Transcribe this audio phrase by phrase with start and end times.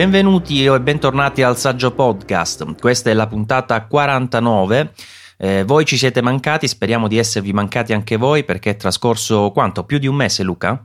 [0.00, 2.80] Benvenuti e bentornati al Saggio Podcast.
[2.80, 4.94] Questa è la puntata 49.
[5.36, 9.84] Eh, voi ci siete mancati, speriamo di esservi mancati anche voi perché è trascorso quanto?
[9.84, 10.82] Più di un mese, Luca?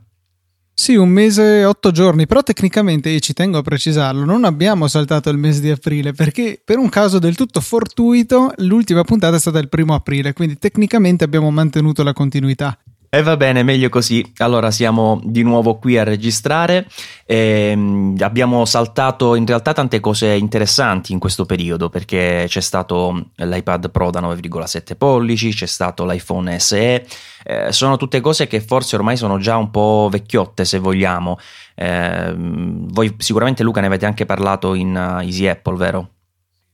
[0.73, 4.85] Sì, un mese e otto giorni, però tecnicamente, io ci tengo a precisarlo, non abbiamo
[4.89, 9.39] saltato il mese di aprile perché per un caso del tutto fortuito l'ultima puntata è
[9.39, 12.77] stata il primo aprile, quindi tecnicamente abbiamo mantenuto la continuità.
[13.15, 14.33] E va bene, meglio così.
[14.39, 16.85] Allora siamo di nuovo qui a registrare.
[17.25, 23.89] Ehm, abbiamo saltato in realtà tante cose interessanti in questo periodo perché c'è stato l'iPad
[23.89, 27.05] Pro da 9,7 pollici, c'è stato l'iPhone SE.
[27.45, 31.39] Eh, sono tutte cose che forse ormai sono già un po' vecchiotte se vogliamo.
[31.73, 36.09] Eh, voi sicuramente Luca ne avete anche parlato in uh, Easy Apple, vero?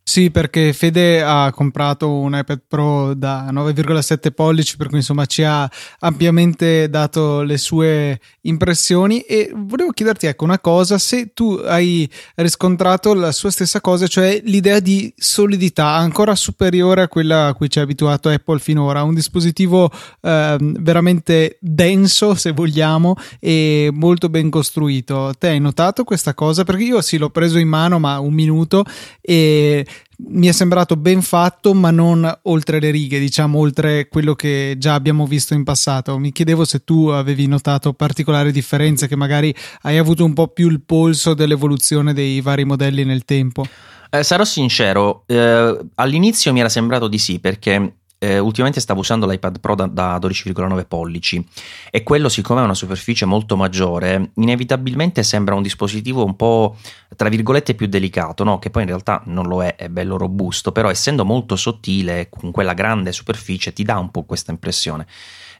[0.03, 5.43] Sì, perché Fede ha comprato un iPad Pro da 9,7 pollici, per cui insomma ci
[5.43, 12.09] ha ampiamente dato le sue impressioni e volevo chiederti ecco una cosa, se tu hai
[12.35, 17.69] riscontrato la sua stessa cosa, cioè l'idea di solidità ancora superiore a quella a cui
[17.69, 19.89] ci ha abituato Apple finora, un dispositivo
[20.21, 25.33] eh, veramente denso se vogliamo e molto ben costruito.
[25.37, 26.63] Te hai notato questa cosa?
[26.63, 28.83] Perché io sì l'ho preso in mano ma un minuto
[29.21, 29.85] e
[30.27, 34.93] mi è sembrato ben fatto, ma non oltre le righe, diciamo oltre quello che già
[34.93, 36.17] abbiamo visto in passato.
[36.17, 40.69] Mi chiedevo se tu avevi notato particolari differenze, che magari hai avuto un po' più
[40.69, 43.65] il polso dell'evoluzione dei vari modelli nel tempo.
[44.13, 49.25] Eh, sarò sincero, eh, all'inizio mi era sembrato di sì, perché eh, ultimamente stavo usando
[49.25, 51.43] l'iPad Pro da, da 12,9 pollici
[51.89, 56.77] e quello siccome ha una superficie molto maggiore inevitabilmente sembra un dispositivo un po'
[57.15, 58.59] tra virgolette più delicato no?
[58.59, 62.51] che poi in realtà non lo è, è bello robusto però essendo molto sottile con
[62.51, 65.07] quella grande superficie ti dà un po' questa impressione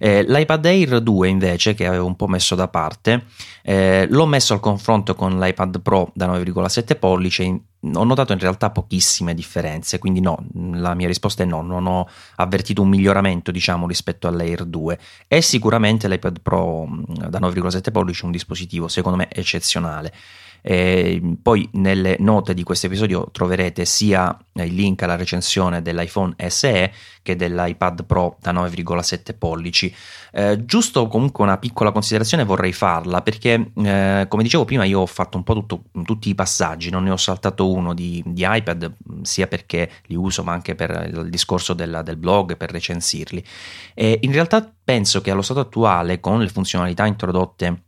[0.04, 3.26] eh, L'iPad Air 2 invece, che avevo un po' messo da parte,
[3.62, 7.70] eh, l'ho messo al confronto con l'iPad Pro da 9,7 pollici.
[7.84, 12.08] Ho notato in realtà pochissime differenze, quindi no, la mia risposta è no, non ho
[12.36, 15.00] avvertito un miglioramento diciamo rispetto all'Air 2.
[15.28, 16.88] È sicuramente l'iPad Pro
[17.28, 20.14] da 9,7 pollici un dispositivo secondo me eccezionale.
[20.62, 26.94] E poi nelle note di questo episodio troverete sia il link alla recensione dell'iPhone SE
[27.24, 29.94] che dell'iPad Pro da 9,7 pollici.
[30.32, 35.06] Eh, giusto comunque una piccola considerazione vorrei farla perché eh, come dicevo prima io ho
[35.06, 38.94] fatto un po' tutto, tutti i passaggi, non ne ho saltato uno di, di, iPad
[39.22, 43.44] sia perché li uso ma anche per il discorso del, del blog, per recensirli.
[43.96, 47.84] In realtà penso che allo stato attuale con le funzionalità introdotte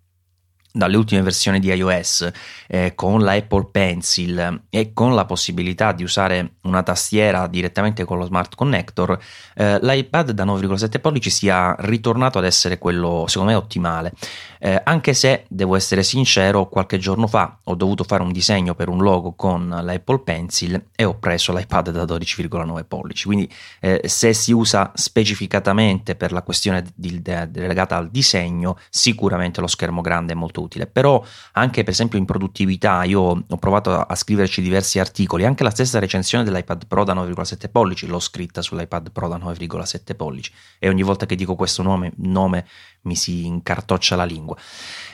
[0.75, 2.31] dalle ultime versioni di iOS
[2.65, 8.17] eh, con la Apple Pencil e con la possibilità di usare una tastiera direttamente con
[8.17, 9.19] lo smart connector,
[9.53, 14.13] eh, l'iPad da 9,7 pollici sia ritornato ad essere quello secondo me ottimale.
[14.57, 18.89] Eh, anche se devo essere sincero, qualche giorno fa ho dovuto fare un disegno per
[18.89, 23.25] un logo con l'Apple Pencil e ho preso l'iPad da 12,9 pollici.
[23.25, 23.47] Quindi
[23.79, 29.67] eh, se si usa specificatamente per la questione di, de, legata al disegno, sicuramente lo
[29.67, 34.15] schermo grande è molto utile, però anche per esempio in produttività io ho provato a
[34.15, 39.11] scriverci diversi articoli, anche la stessa recensione dell'iPad Pro da 9,7 pollici l'ho scritta sull'iPad
[39.11, 42.65] Pro da 9,7 pollici e ogni volta che dico questo nome, nome
[43.01, 44.55] mi si incartoccia la lingua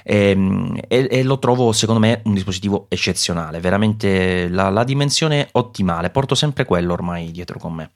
[0.03, 5.49] e, ehm, e, e lo trovo secondo me un dispositivo eccezionale, veramente la, la dimensione
[5.53, 7.91] ottimale, porto sempre quello ormai dietro con me.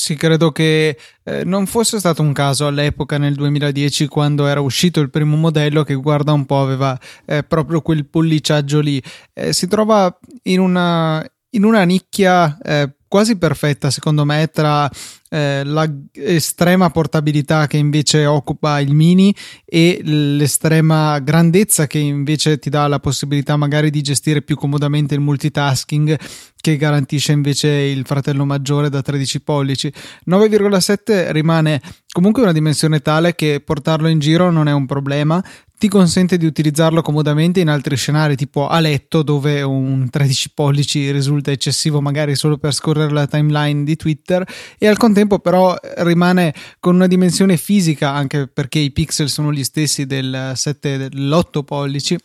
[0.00, 4.98] Sì, credo che eh, non fosse stato un caso all'epoca nel 2010 quando era uscito
[5.00, 9.00] il primo modello che guarda un po' aveva eh, proprio quel polliciaggio lì.
[9.34, 14.88] Eh, si trova in una, in una nicchia eh, quasi perfetta secondo me tra
[15.30, 19.34] eh, l'estrema portabilità che invece occupa il mini
[19.64, 25.20] e l'estrema grandezza che invece ti dà la possibilità magari di gestire più comodamente il
[25.20, 26.16] multitasking
[26.60, 29.92] che garantisce invece il fratello maggiore da 13 pollici.
[30.28, 31.80] 9,7 rimane
[32.12, 35.42] comunque una dimensione tale che portarlo in giro non è un problema
[35.80, 41.10] ti consente di utilizzarlo comodamente in altri scenari tipo a letto dove un 13 pollici
[41.10, 44.46] risulta eccessivo magari solo per scorrere la timeline di Twitter
[44.76, 49.64] e al contempo però rimane con una dimensione fisica anche perché i pixel sono gli
[49.64, 52.18] stessi del 7 dell'8 pollici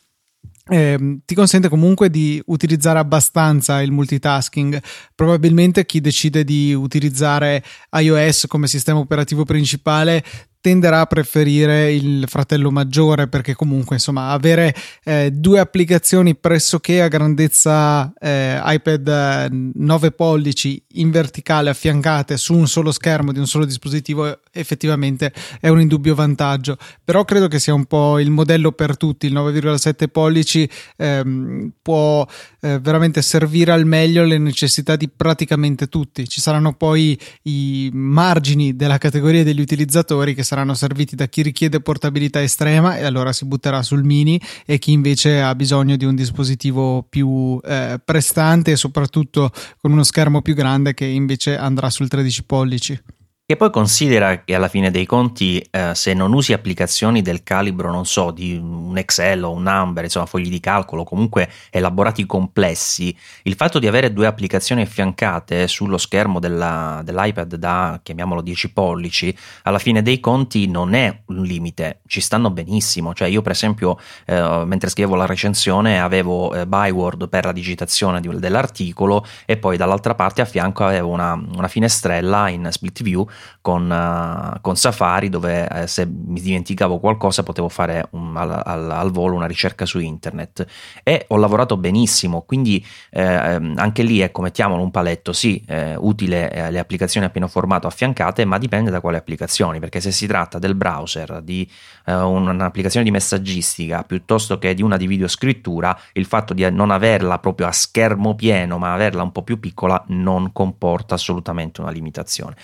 [0.68, 4.82] eh, ti consente comunque di utilizzare abbastanza il multitasking.
[5.14, 10.24] Probabilmente chi decide di utilizzare iOS come sistema operativo principale
[10.66, 14.74] tenderà a preferire il fratello maggiore perché comunque insomma avere
[15.04, 22.68] eh, due applicazioni pressoché a grandezza eh, iPad 9 pollici in verticale affiancate su un
[22.68, 26.78] solo schermo di un solo dispositivo effettivamente è un indubbio vantaggio.
[27.04, 30.68] Però credo che sia un po' il modello per tutti il 9,7 pollici
[30.98, 32.26] ehm, può
[32.66, 38.76] eh, veramente servire al meglio le necessità di praticamente tutti ci saranno poi i margini
[38.76, 43.46] della categoria degli utilizzatori che saranno serviti da chi richiede portabilità estrema e allora si
[43.46, 48.78] butterà sul mini e chi invece ha bisogno di un dispositivo più eh, prestante e
[48.78, 53.00] soprattutto con uno schermo più grande che invece andrà sul 13 pollici.
[53.48, 57.92] E poi considera che alla fine dei conti, eh, se non usi applicazioni del calibro,
[57.92, 63.16] non so, di un Excel o un Number, insomma, fogli di calcolo, comunque elaborati complessi,
[63.44, 69.38] il fatto di avere due applicazioni affiancate sullo schermo della, dell'iPad da, chiamiamolo 10 pollici,
[69.62, 73.14] alla fine dei conti non è un limite, ci stanno benissimo.
[73.14, 78.22] Cioè, io, per esempio, eh, mentre scrivevo la recensione, avevo eh, Byword per la digitazione
[78.22, 83.28] di, dell'articolo e poi dall'altra parte a fianco avevo una, una finestrella in split view
[83.62, 88.92] con, uh, con Safari dove eh, se mi dimenticavo qualcosa potevo fare un, al, al,
[88.92, 90.66] al, volo una ricerca su internet.
[91.04, 95.34] E ho lavorato benissimo quindi eh, ehm, anche lì ecco mettiamolo un paletto.
[95.34, 99.80] Sì eh, utile eh, le applicazioni a pieno formato affiancate ma dipende da quale applicazioni
[99.80, 101.70] perché se si tratta del browser di
[102.06, 107.40] eh, un'applicazione di messaggistica piuttosto che di una di videoscrittura il fatto di non averla
[107.40, 112.56] proprio a schermo pieno ma averla un po' più piccola non comporta assolutamente una limitazione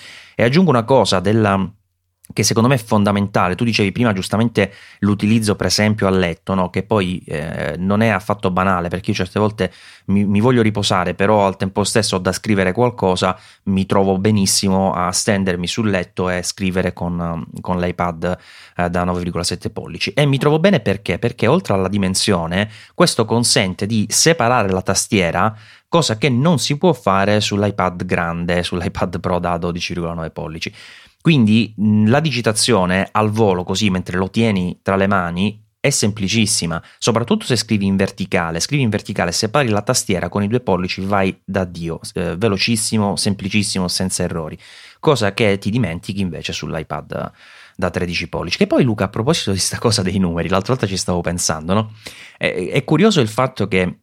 [0.42, 1.72] e aggiungo una cosa della,
[2.34, 3.54] che secondo me è fondamentale.
[3.54, 6.72] Tu dicevi prima giustamente l'utilizzo, per esempio, a letto, no?
[6.72, 9.72] che poi eh, non è affatto banale perché io certe volte
[10.06, 14.94] mi, mi, voglio riposare, però al tempo stesso ho da scrivere qualcosa, mi trovo benissimo
[14.94, 18.38] a stendermi sul letto e scrivere con, con l'iPad
[18.78, 20.12] eh, da 9,7 pollici.
[20.14, 21.20] E mi trovo bene perché?
[21.20, 25.56] Perché oltre alla dimensione, questo consente di separare la tastiera
[25.92, 30.74] cosa che non si può fare sull'iPad grande, sull'iPad Pro da 12,9 pollici.
[31.20, 31.74] Quindi
[32.06, 37.58] la digitazione al volo, così mentre lo tieni tra le mani, è semplicissima, soprattutto se
[37.58, 38.62] scrivi in verticale.
[38.62, 43.18] Scrivi in verticale, separi la tastiera con i due pollici, vai da Dio, eh, velocissimo,
[43.18, 44.58] semplicissimo, senza errori.
[44.98, 47.32] Cosa che ti dimentichi invece sull'iPad
[47.76, 48.58] da 13 pollici.
[48.58, 51.74] Che poi, Luca, a proposito di questa cosa dei numeri, l'altra volta ci stavo pensando,
[51.74, 51.92] no?
[52.38, 53.98] È, è curioso il fatto che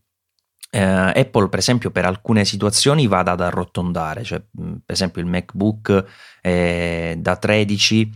[0.70, 6.04] eh, Apple, per esempio, per alcune situazioni vada ad arrotondare, cioè, per esempio, il MacBook
[6.42, 8.10] eh, da 13,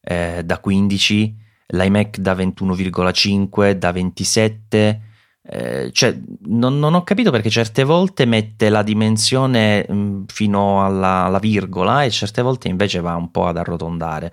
[0.00, 5.02] eh, da 15, l'iMac da 21,5, da 27.
[5.50, 9.86] Eh, cioè, non, non, ho capito perché certe volte mette la dimensione
[10.26, 14.32] fino alla, alla virgola e certe volte invece va un po' ad arrotondare.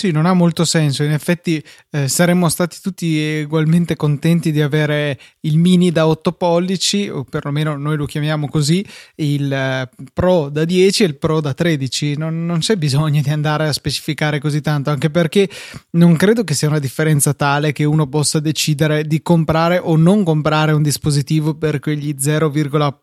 [0.00, 1.02] Sì, non ha molto senso.
[1.02, 7.10] In effetti eh, saremmo stati tutti ugualmente contenti di avere il mini da 8 pollici,
[7.10, 8.82] o perlomeno noi lo chiamiamo così,
[9.16, 12.16] il eh, Pro da 10 e il Pro da 13.
[12.16, 15.50] Non, non, c'è bisogno di andare a specificare così tanto, anche perché
[15.90, 20.24] non credo che sia una differenza tale che uno possa decidere di comprare o non
[20.24, 22.50] comprare un dispositivo per quegli 0,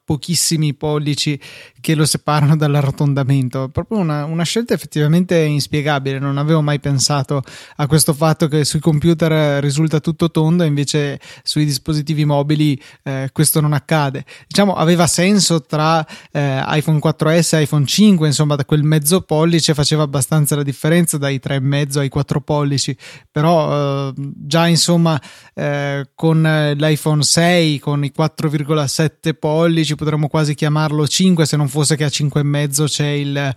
[0.04, 1.40] pochissimi pollici
[1.80, 3.66] che lo separano dall'arrotondamento.
[3.66, 6.18] È proprio una, una scelta effettivamente inspiegabile.
[6.18, 7.44] Non avevo mai pensato pensato
[7.76, 13.30] a questo fatto che sui computer risulta tutto tondo e invece sui dispositivi mobili eh,
[13.34, 14.24] questo non accade.
[14.48, 19.74] Diciamo aveva senso tra eh, iPhone 4S e iPhone 5, insomma da quel mezzo pollice
[19.74, 22.96] faceva abbastanza la differenza dai 3,5 ai 4 pollici,
[23.30, 25.20] però eh, già insomma
[25.54, 31.98] eh, con l'iPhone 6 con i 4,7 pollici potremmo quasi chiamarlo 5 se non fosse
[31.98, 33.56] che a 5,5 c'è il,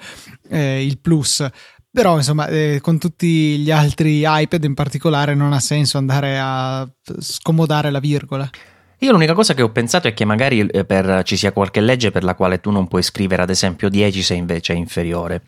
[0.49, 1.49] eh, il plus
[1.91, 6.89] però, insomma, eh, con tutti gli altri iPad in particolare non ha senso andare a
[7.19, 8.49] scomodare la virgola.
[9.03, 12.11] Io l'unica cosa che ho pensato è che magari eh, per, ci sia qualche legge
[12.11, 15.43] per la quale tu non puoi scrivere ad esempio 10 se invece è inferiore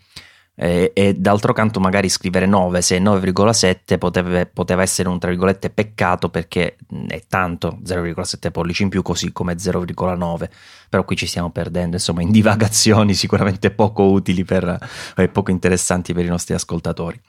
[0.55, 5.69] eh, e d'altro canto magari scrivere 9 se 9,7 poteva, poteva essere un tra virgolette
[5.69, 10.49] peccato perché è tanto 0,7 pollici in più così come 0,9
[10.93, 14.77] però qui ci stiamo perdendo insomma in divagazioni sicuramente poco utili per,
[15.15, 17.19] e poco interessanti per i nostri ascoltatori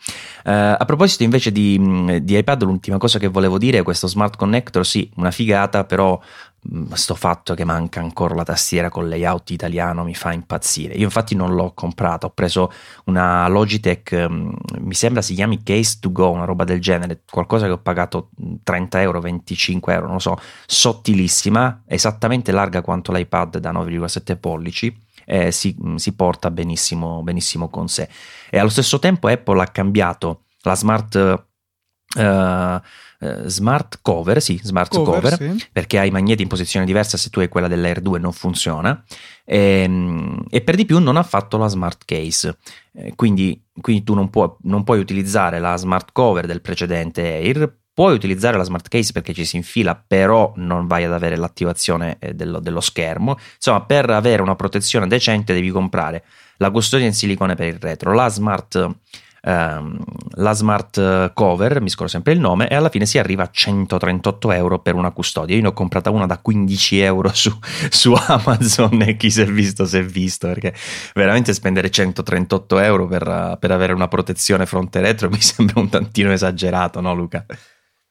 [0.44, 4.36] eh, a proposito invece di, di iPad l'ultima cosa che volevo dire è questo smart
[4.36, 6.20] connector sì una figata però
[6.94, 10.94] sto fatto che manca ancora la tastiera con layout italiano mi fa impazzire.
[10.94, 12.72] Io infatti non l'ho comprata, ho preso
[13.04, 14.26] una Logitech,
[14.78, 18.30] mi sembra si chiami Case to Go, una roba del genere, qualcosa che ho pagato
[18.62, 24.96] 30 euro, 25 euro, non lo so, sottilissima, esattamente larga quanto l'iPad da 9,7 pollici
[25.24, 28.08] eh, si, si, porta benissimo, benissimo con sé.
[28.50, 31.44] E allo stesso tempo Apple ha cambiato la smart...
[32.16, 32.80] Uh,
[33.46, 35.68] smart cover, sì, smart cover, cover sì.
[35.72, 39.02] perché hai i magneti in posizione diversa se tu hai quella dell'Air 2 non funziona
[39.44, 42.56] e, ehm, e, per di più non ha fatto la smart case,
[42.92, 47.76] eh, quindi, quindi, tu non, puoi, non puoi utilizzare la smart cover del precedente Air,
[47.94, 52.16] puoi utilizzare la smart case perché ci si infila, però non vai ad avere l'attivazione
[52.18, 53.38] eh, dello, dello, schermo.
[53.54, 56.24] Insomma, per avere una protezione decente devi comprare
[56.58, 58.94] la custodia in silicone per il retro, la smart
[59.44, 59.96] ehm,
[60.36, 64.50] la smart cover, mi scordo sempre il nome, e alla fine si arriva a 138
[64.50, 65.54] euro per una custodia.
[65.54, 67.56] Io ne ho comprata una da 15 euro su,
[67.90, 70.74] su Amazon e chi si è visto si è visto, perché
[71.14, 76.32] veramente spendere 138 euro per, per avere una protezione fronte retro mi sembra un tantino
[76.32, 77.44] esagerato, no Luca?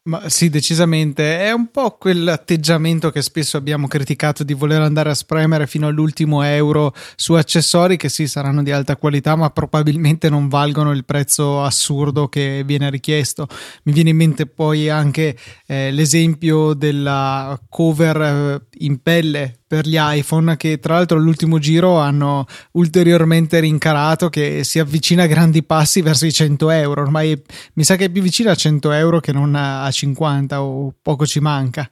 [0.05, 1.39] Ma sì, decisamente.
[1.39, 6.41] È un po' quell'atteggiamento che spesso abbiamo criticato di voler andare a spremere fino all'ultimo
[6.41, 11.63] euro su accessori che sì, saranno di alta qualità, ma probabilmente non valgono il prezzo
[11.63, 13.47] assurdo che viene richiesto.
[13.83, 19.97] Mi viene in mente poi anche eh, l'esempio della cover eh, in pelle per gli
[19.97, 26.03] iPhone che tra l'altro all'ultimo giro hanno ulteriormente rincarato che si avvicina a grandi passi
[26.03, 27.01] verso i 100 euro.
[27.01, 27.41] Ormai
[27.73, 31.25] mi sa che è più vicino a 100 euro che non a 50 o poco
[31.25, 31.89] ci manca.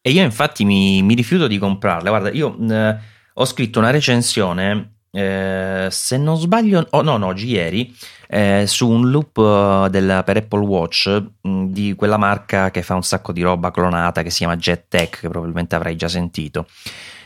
[0.00, 2.08] E io infatti mi, mi rifiuto di comprarle.
[2.08, 2.96] Guarda io eh,
[3.34, 7.92] ho scritto una recensione eh, se non sbaglio, oh, no, no, oggi ieri,
[8.28, 12.94] eh, su un loop uh, del, per Apple Watch mh, di quella marca che fa
[12.94, 16.66] un sacco di roba clonata che si chiama JetTech, che probabilmente avrai già sentito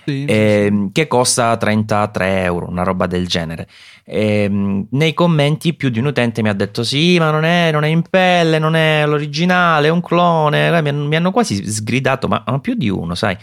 [0.08, 0.90] sì, eh, sì.
[0.92, 3.68] che costa 33 euro, una roba del genere.
[4.04, 4.48] Eh,
[4.90, 7.88] nei commenti più di un utente mi ha detto sì, ma non è, non è
[7.88, 10.80] in pelle, non è l'originale, è un clone.
[10.80, 13.36] Mi hanno, mi hanno quasi sgridato, ma, ma più di uno, sai.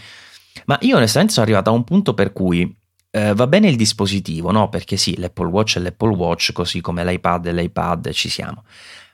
[0.65, 2.75] Ma io onestamente sono arrivato a un punto per cui
[3.11, 4.69] eh, va bene il dispositivo, no?
[4.69, 8.63] Perché sì, l'Apple Watch è l'Apple Watch, così come l'iPad è l'iPad, ci siamo.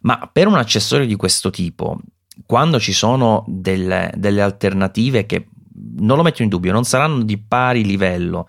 [0.01, 1.99] Ma per un accessorio di questo tipo,
[2.45, 5.47] quando ci sono delle, delle alternative che
[5.97, 8.47] non lo metto in dubbio, non saranno di pari livello,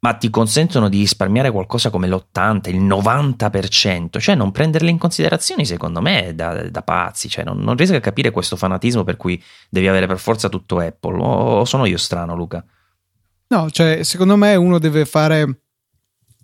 [0.00, 5.64] ma ti consentono di risparmiare qualcosa come l'80, il 90%, cioè non prenderle in considerazione
[5.64, 9.16] secondo me è da, da pazzi, cioè non, non, riesco a capire questo fanatismo per
[9.16, 12.64] cui devi avere per forza tutto Apple, o sono io strano Luca?
[13.48, 15.62] No, cioè secondo me uno deve fare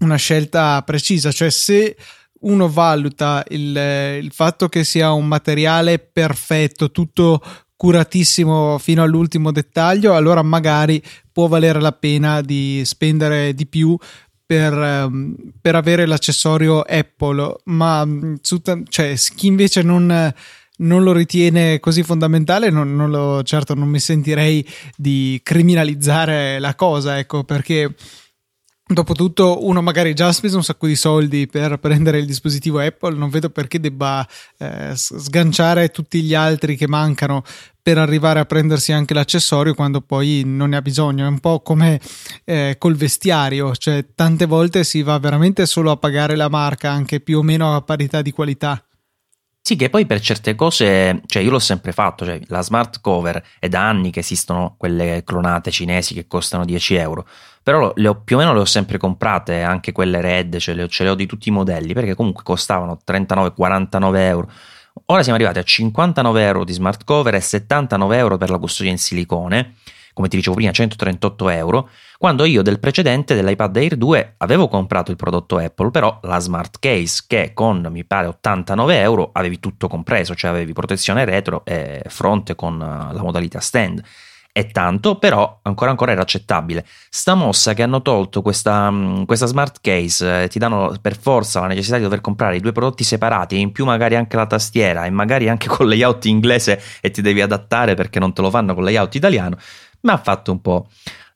[0.01, 1.97] una scelta precisa, cioè se
[2.41, 3.75] uno valuta il,
[4.23, 7.41] il fatto che sia un materiale perfetto, tutto
[7.77, 13.97] curatissimo fino all'ultimo dettaglio, allora magari può valere la pena di spendere di più
[14.47, 18.37] per, ehm, per avere l'accessorio Apple, ma mm,
[18.89, 20.33] cioè, chi invece non,
[20.79, 24.67] non lo ritiene così fondamentale, non, non lo, certo non mi sentirei
[24.97, 27.95] di criminalizzare la cosa, ecco, perché
[28.89, 33.17] Dopotutto uno magari già ha speso un sacco di soldi per prendere il dispositivo Apple,
[33.17, 34.25] non vedo perché debba
[34.59, 37.43] eh, sganciare tutti gli altri che mancano
[37.83, 41.25] per arrivare a prendersi anche l'accessorio quando poi non ne ha bisogno.
[41.25, 42.01] È un po' come
[42.45, 47.19] eh, col vestiario, cioè tante volte si va veramente solo a pagare la marca anche
[47.19, 48.86] più o meno a parità di qualità.
[49.67, 53.43] Sì, che poi per certe cose, cioè io l'ho sempre fatto, cioè la smart cover
[53.59, 57.27] è da anni che esistono quelle clonate cinesi che costano 10 euro,
[57.65, 60.85] però le ho, più o meno le ho sempre comprate, anche quelle red, cioè le
[60.85, 64.49] ho, ce le ho di tutti i modelli, perché comunque costavano 39-49 euro.
[65.07, 68.93] Ora siamo arrivati a 59 euro di smart cover e 79 euro per la custodia
[68.93, 69.75] in silicone,
[70.17, 75.11] come ti dicevo prima 138 euro, quando io del precedente dell'iPad Air 2 avevo comprato
[75.11, 79.89] il prodotto Apple, però la smart case che con mi pare 89 euro avevi tutto
[79.89, 84.03] compreso, cioè avevi protezione retro e fronte con eh, la modalità stand.
[84.51, 86.87] È tanto, però ancora ancora era accettabile.
[87.11, 91.61] Sta mossa che hanno tolto questa, mm, questa smart case, eh, ti danno per forza
[91.61, 95.05] la necessità di dover comprare i due prodotti separati in più magari anche la tastiera
[95.05, 98.73] e magari anche con layout inglese e ti devi adattare perché non te lo fanno
[98.73, 99.59] con layout italiano,
[100.07, 100.89] mi ha fatto un po'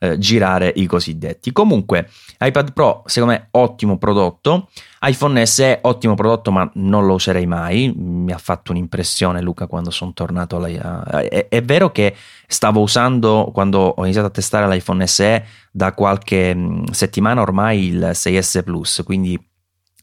[0.02, 1.52] eh, girare i cosiddetti.
[1.52, 2.08] Comunque,
[2.40, 4.70] iPad Pro, secondo me, ottimo prodotto.
[5.02, 7.92] iPhone SE, ottimo prodotto, ma non lo userei mai.
[7.94, 10.56] Mi ha fatto un'impressione, Luca, quando sono tornato.
[10.56, 11.04] Alla...
[11.28, 16.54] È, è, vero che stavo usando, quando ho iniziato a testare l'iPhone SE, da qualche
[16.54, 19.38] mm, settimana ormai il 6S Plus, quindi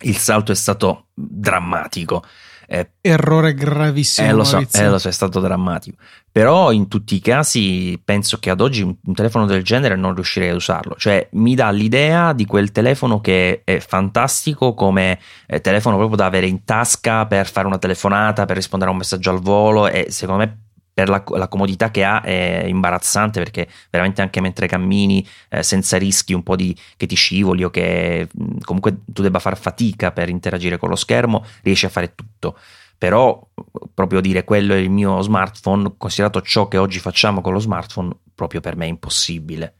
[0.01, 2.23] il salto è stato drammatico.
[2.69, 4.27] Eh, Errore gravissimo.
[4.27, 5.97] Eh, lo so, eh, lo so, è stato drammatico.
[6.37, 10.49] Però in tutti i casi penso che ad oggi un, telefono del genere non riuscirei
[10.49, 10.93] ad usarlo.
[10.95, 16.25] Cioè mi dà l'idea di quel telefono che è fantastico come eh, telefono proprio da
[16.27, 20.11] avere in tasca per fare una telefonata, per rispondere a un messaggio al volo e
[20.11, 20.59] secondo me
[20.93, 25.97] per la, la, comodità che ha è imbarazzante perché veramente anche mentre cammini eh, senza
[25.97, 28.27] rischi un po' di che ti scivoli o che
[28.63, 32.59] comunque tu debba fare fatica per interagire con lo schermo, riesci a fare tutto.
[32.97, 33.47] Però
[33.93, 38.15] proprio dire quello è il mio smartphone, considerato ciò che oggi facciamo con lo smartphone,
[38.33, 39.76] proprio per me è impossibile.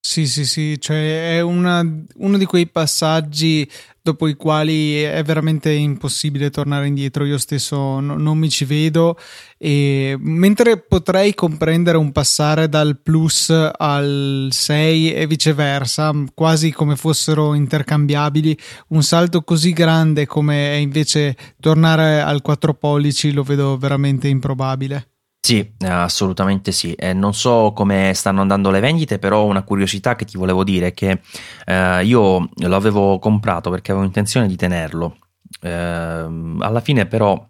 [0.00, 1.82] Sì, sì, sì, cioè è una,
[2.16, 3.68] uno di quei passaggi
[4.00, 7.26] dopo i quali è veramente impossibile tornare indietro.
[7.26, 9.18] Io stesso no, non mi ci vedo.
[9.58, 17.52] E mentre potrei comprendere un passare dal plus al 6 e viceversa, quasi come fossero
[17.52, 18.56] intercambiabili,
[18.88, 25.17] un salto così grande come è invece tornare al 4 pollici lo vedo veramente improbabile.
[25.48, 26.92] Sì, assolutamente sì.
[26.92, 30.88] Eh, non so come stanno andando le vendite, però una curiosità che ti volevo dire
[30.88, 31.22] è che
[31.64, 35.16] eh, io lo avevo comprato perché avevo intenzione di tenerlo.
[35.62, 37.47] Eh, alla fine però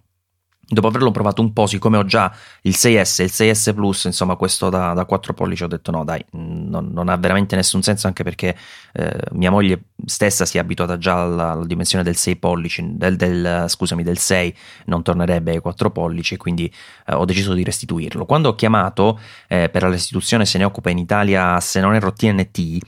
[0.71, 2.31] dopo averlo provato un po', siccome ho già
[2.63, 6.05] il 6S e il 6S Plus, insomma questo da, da 4 pollici, ho detto no
[6.05, 8.55] dai, non, non, ha veramente nessun senso anche perché
[8.93, 13.17] eh, mia moglie stessa si è abituata già alla, alla dimensione del 6 pollici, del,
[13.17, 14.55] del, scusami, del 6,
[14.87, 16.71] non tornerebbe ai 4 pollici, quindi
[17.07, 18.27] eh, ho deciso di restituirlo.
[18.27, 22.13] Quando ho chiamato eh, per la restituzione se ne occupa in Italia, se non erro
[22.13, 22.79] TNT,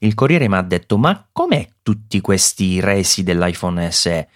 [0.00, 4.28] il corriere mi ha detto ma com'è tutti questi resi dell'iPhone SE?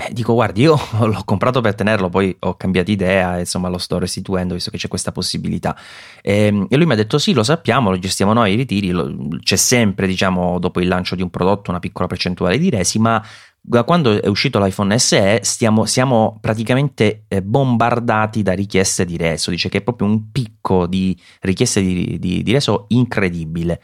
[0.00, 3.98] Eh, dico, guardi, io l'ho comprato per tenerlo, poi ho cambiato idea insomma lo sto
[3.98, 5.76] restituendo visto che c'è questa possibilità.
[6.22, 8.90] E, ehm, e lui mi ha detto: Sì, lo sappiamo, lo gestiamo noi i ritiri.
[8.90, 9.12] Lo,
[9.42, 13.20] c'è sempre, diciamo, dopo il lancio di un prodotto, una piccola percentuale di resi, ma
[13.60, 19.50] da quando è uscito l'iPhone SE stiamo, siamo praticamente eh, bombardati da richieste di reso.
[19.50, 23.82] Dice che è proprio un picco di richieste di, di, di reso incredibile.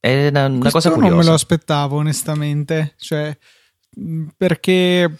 [0.00, 1.14] È una, una cosa curiosa.
[1.14, 2.94] Non me lo aspettavo, onestamente.
[2.98, 3.38] Cioè
[4.36, 5.10] perché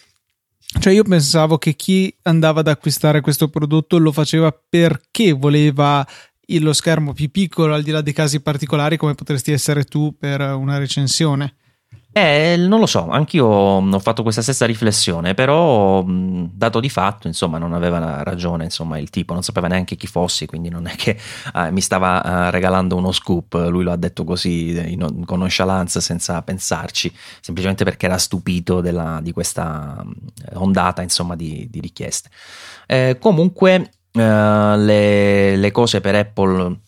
[0.81, 6.07] cioè io pensavo che chi andava ad acquistare questo prodotto lo faceva perché voleva
[6.47, 10.41] lo schermo più piccolo al di là dei casi particolari come potresti essere tu per
[10.41, 11.57] una recensione
[12.15, 17.57] eh, non lo so, anch'io ho fatto questa stessa riflessione, però dato di fatto, insomma,
[17.57, 21.19] non aveva ragione, insomma, il tipo non sapeva neanche chi fossi, quindi non è che
[21.55, 26.03] eh, mi stava eh, regalando uno scoop, lui lo ha detto così in, con nonchalance
[26.03, 30.05] senza pensarci, semplicemente perché era stupito della, di questa
[30.55, 32.29] ondata, insomma, di, di richieste.
[32.87, 36.79] Eh, comunque, eh, le, le cose per Apple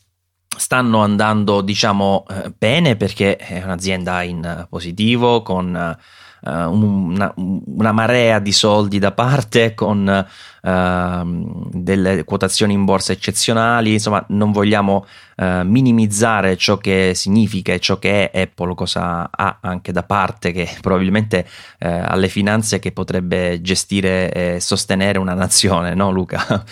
[0.57, 5.97] stanno andando diciamo eh, bene perché è un'azienda in positivo con
[6.45, 10.27] uh, una, una, marea di soldi da parte con
[10.63, 17.81] uh, delle quotazioni in borsa eccezionali insomma non vogliamo uh, minimizzare ciò che significa e
[17.81, 21.47] ciò che è Apple cosa ha anche da parte che probabilmente
[21.79, 26.65] ha le finanze che potrebbe gestire e sostenere una nazione no Luca?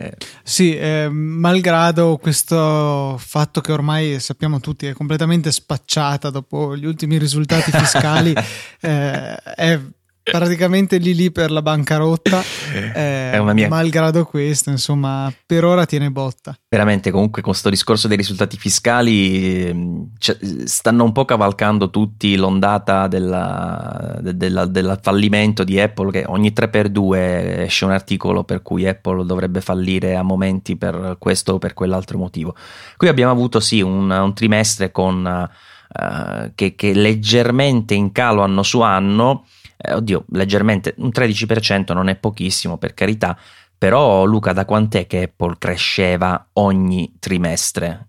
[0.00, 0.14] Eh.
[0.44, 7.18] Sì, eh, malgrado questo fatto che ormai sappiamo tutti è completamente spacciata dopo gli ultimi
[7.18, 8.32] risultati fiscali,
[8.80, 9.80] eh, è
[10.30, 12.42] praticamente lì lì per la bancarotta.
[12.78, 13.68] Eh, è una mia...
[13.68, 16.56] Malgrado questo, insomma, per ora tiene botta.
[16.68, 23.06] Veramente, comunque, con questo discorso dei risultati fiscali cioè, stanno un po' cavalcando tutti l'ondata
[23.08, 27.16] del fallimento di Apple, che ogni 3x2
[27.64, 32.18] esce un articolo per cui Apple dovrebbe fallire a momenti per questo o per quell'altro
[32.18, 32.54] motivo.
[32.96, 35.48] Qui abbiamo avuto sì un, un trimestre con,
[35.88, 39.46] uh, che, che leggermente in calo anno su anno
[39.80, 43.38] eh, oddio, leggermente, un 13% non è pochissimo per carità,
[43.78, 48.08] però Luca, da quant'è che Apple cresceva ogni trimestre?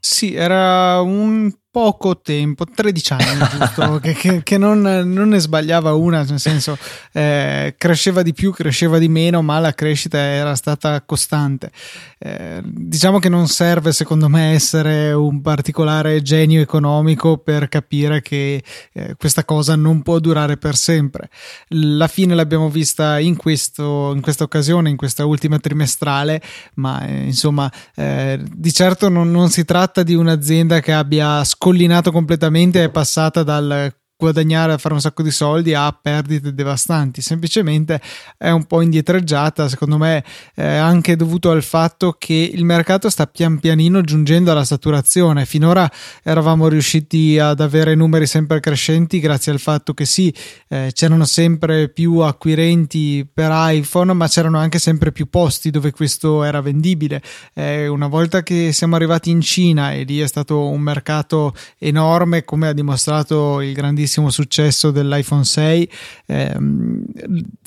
[0.00, 5.94] Sì, era un poco tempo, 13 anni giusto, che, che, che non, non, ne sbagliava
[5.94, 6.76] una, nel senso
[7.12, 11.70] eh, cresceva di più, cresceva di meno, ma la crescita era stata costante.
[12.18, 18.60] Eh, diciamo che non serve secondo me essere un particolare genio economico per capire che
[18.92, 21.30] eh, questa cosa non può durare per sempre.
[21.68, 26.42] La fine l'abbiamo vista in, questo, in questa occasione, in questa ultima trimestrale,
[26.74, 31.66] ma eh, insomma eh, di certo non, non si tratta di un'azienda che abbia scoperto
[31.68, 37.22] scollinato completamente, è passata dal guadagnare a fare un sacco di soldi a perdite devastanti.
[37.22, 38.00] Semplicemente
[38.36, 40.24] è un po' indietreggiata, secondo me,
[40.56, 45.46] eh, anche dovuto al fatto che il mercato sta pian pianino giungendo alla saturazione.
[45.46, 45.88] Finora
[46.24, 50.34] eravamo riusciti ad avere numeri sempre crescenti grazie al fatto che sì,
[50.66, 56.42] eh, c'erano sempre più acquirenti per iPhone, ma c'erano anche sempre più posti dove questo
[56.42, 57.22] era vendibile.
[57.54, 62.42] Eh, una volta che siamo arrivati in Cina e lì è stato un mercato enorme,
[62.44, 65.90] come ha dimostrato il grandissimo grandissimo successo dell'iPhone 6.
[66.26, 66.56] Eh,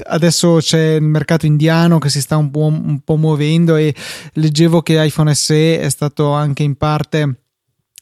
[0.08, 3.94] adesso c'è il mercato indiano che si sta un po', un po' muovendo e
[4.34, 7.36] leggevo che iPhone SE è stato anche in parte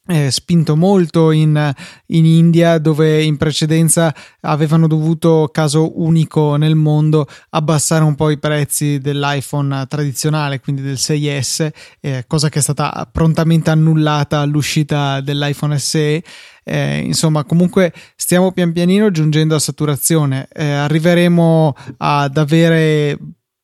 [0.10, 1.74] eh, spinto molto in,
[2.08, 8.40] in, India dove in precedenza avevano dovuto caso unico nel mondo abbassare un po' i
[8.40, 11.70] prezzi dell'iPhone tradizionale quindi del 6S
[12.00, 16.24] eh, cosa che è stata prontamente annullata all'uscita dell'iPhone SE
[16.64, 20.48] eh, insomma comunque stiamo pian pianino giungendo a saturazione.
[20.54, 23.18] Eh, arriveremo ad avere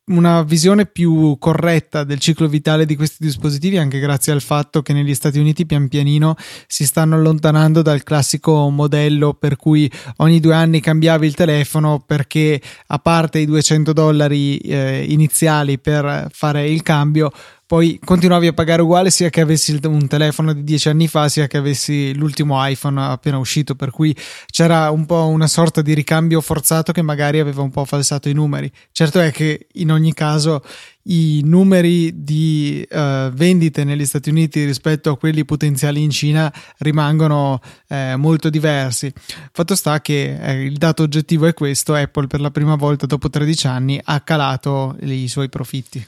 [0.07, 4.93] una visione più corretta del ciclo vitale di questi dispositivi anche grazie al fatto che
[4.93, 6.35] negli Stati Uniti pian pianino
[6.67, 12.61] si stanno allontanando dal classico modello per cui ogni due anni cambiavi il telefono perché
[12.87, 17.31] a parte i 200 dollari eh, iniziali per fare il cambio
[17.67, 21.47] poi continuavi a pagare uguale sia che avessi un telefono di dieci anni fa sia
[21.47, 26.41] che avessi l'ultimo iPhone appena uscito per cui c'era un po' una sorta di ricambio
[26.41, 30.61] forzato che magari aveva un po' falsato i numeri certo è che in ogni caso
[31.07, 37.61] i numeri di uh, vendite negli Stati Uniti rispetto a quelli potenziali in Cina rimangono
[37.87, 39.13] eh, molto diversi.
[39.51, 43.29] Fatto sta che eh, il dato oggettivo è questo: Apple per la prima volta dopo
[43.29, 46.05] 13 anni ha calato i suoi profitti.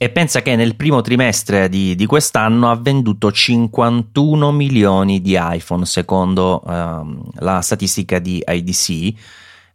[0.00, 5.84] E pensa che nel primo trimestre di, di quest'anno ha venduto 51 milioni di iPhone,
[5.86, 9.12] secondo ehm, la statistica di IDC.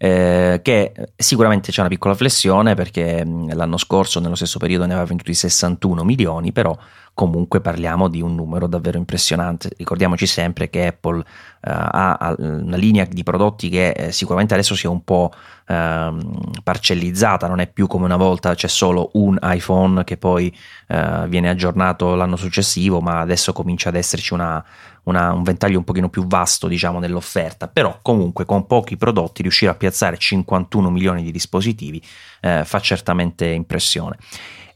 [0.03, 5.07] Eh, che sicuramente c'è una piccola flessione perché l'anno scorso nello stesso periodo ne aveva
[5.07, 6.77] venduti 61 milioni, però
[7.13, 9.69] comunque parliamo di un numero davvero impressionante.
[9.77, 11.23] Ricordiamoci sempre che Apple uh,
[11.61, 15.31] ha una linea di prodotti che eh, sicuramente adesso si è un po'
[15.67, 20.53] uh, parcellizzata, non è più come una volta c'è solo un iPhone che poi
[20.89, 24.61] uh, viene aggiornato l'anno successivo, ma adesso comincia ad esserci una,
[25.03, 29.71] una, un ventaglio un pochino più vasto diciamo nell'offerta, però comunque con pochi prodotti riuscire
[29.71, 32.01] a piazzare 51 milioni di dispositivi
[32.41, 34.17] eh, fa certamente impressione.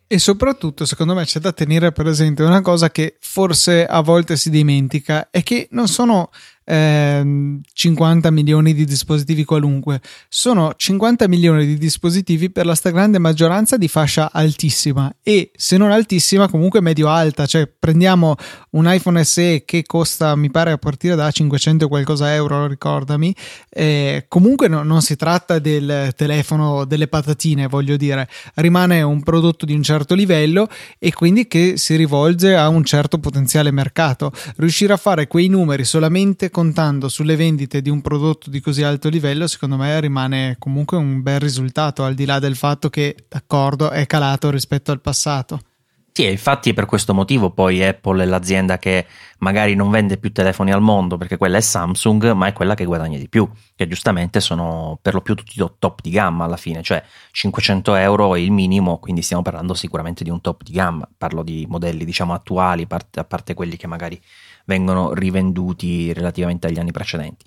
[0.09, 4.49] E soprattutto, secondo me, c'è da tenere presente una cosa che forse a volte si
[4.49, 6.29] dimentica, è che non sono
[6.69, 13.77] eh, 50 milioni di dispositivi qualunque, sono 50 milioni di dispositivi per la stragrande maggioranza
[13.77, 18.35] di fascia altissima e se non altissima comunque medio-alta, cioè prendiamo
[18.71, 23.33] un iPhone SE che costa mi pare a partire da 500 qualcosa euro, ricordami,
[23.69, 29.65] eh, comunque no, non si tratta del telefono delle patatine, voglio dire, rimane un prodotto
[29.65, 30.67] di un certo livello
[30.99, 34.33] e quindi che si rivolge a un certo potenziale mercato.
[34.57, 39.09] Riuscire a fare quei numeri solamente contando sulle vendite di un prodotto di così alto
[39.09, 43.91] livello, secondo me rimane comunque un bel risultato, al di là del fatto che, d'accordo,
[43.91, 45.59] è calato rispetto al passato.
[46.13, 49.05] Sì, infatti per questo motivo poi Apple è l'azienda che
[49.37, 52.85] magari non vende più telefoni al mondo perché quella è Samsung, ma è quella che
[52.85, 56.81] guadagna di più, che giustamente sono per lo più tutti top di gamma alla fine,
[56.81, 61.07] cioè 500 euro è il minimo, quindi stiamo parlando sicuramente di un top di gamma,
[61.15, 64.19] parlo di modelli diciamo attuali, a parte quelli che magari
[64.67, 67.45] vengono rivenduti relativamente agli anni precedenti.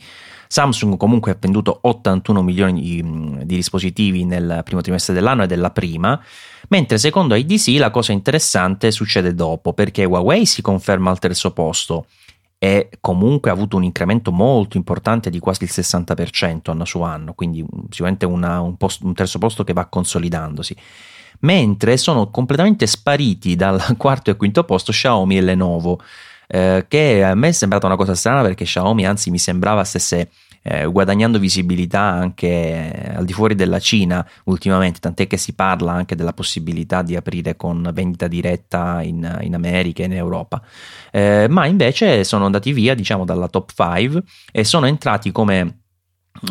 [0.49, 3.03] Samsung comunque ha venduto 81 milioni di,
[3.45, 6.21] di, dispositivi nel primo trimestre dell'anno è la prima,
[6.69, 12.07] mentre secondo IDC la cosa interessante succede dopo perché Huawei si conferma al terzo posto
[12.59, 17.35] e comunque ha avuto un incremento molto importante di quasi il 60% anno su anno,
[17.35, 20.77] quindi sicuramente una, un, posto, un terzo posto che va consolidandosi
[21.41, 26.01] mentre sono completamente spariti dal quarto e quinto posto Xiaomi e Lenovo
[26.53, 30.31] eh, che a me è sembrata una cosa strana perché Xiaomi anzi mi sembrava stesse
[30.63, 35.93] eh, guadagnando visibilità anche eh, al di fuori della Cina ultimamente, tant'è che si parla
[35.93, 40.61] anche della possibilità di aprire con vendita diretta in, in America e in Europa,
[41.13, 45.77] eh, ma invece sono andati via diciamo dalla top 5 e sono entrati come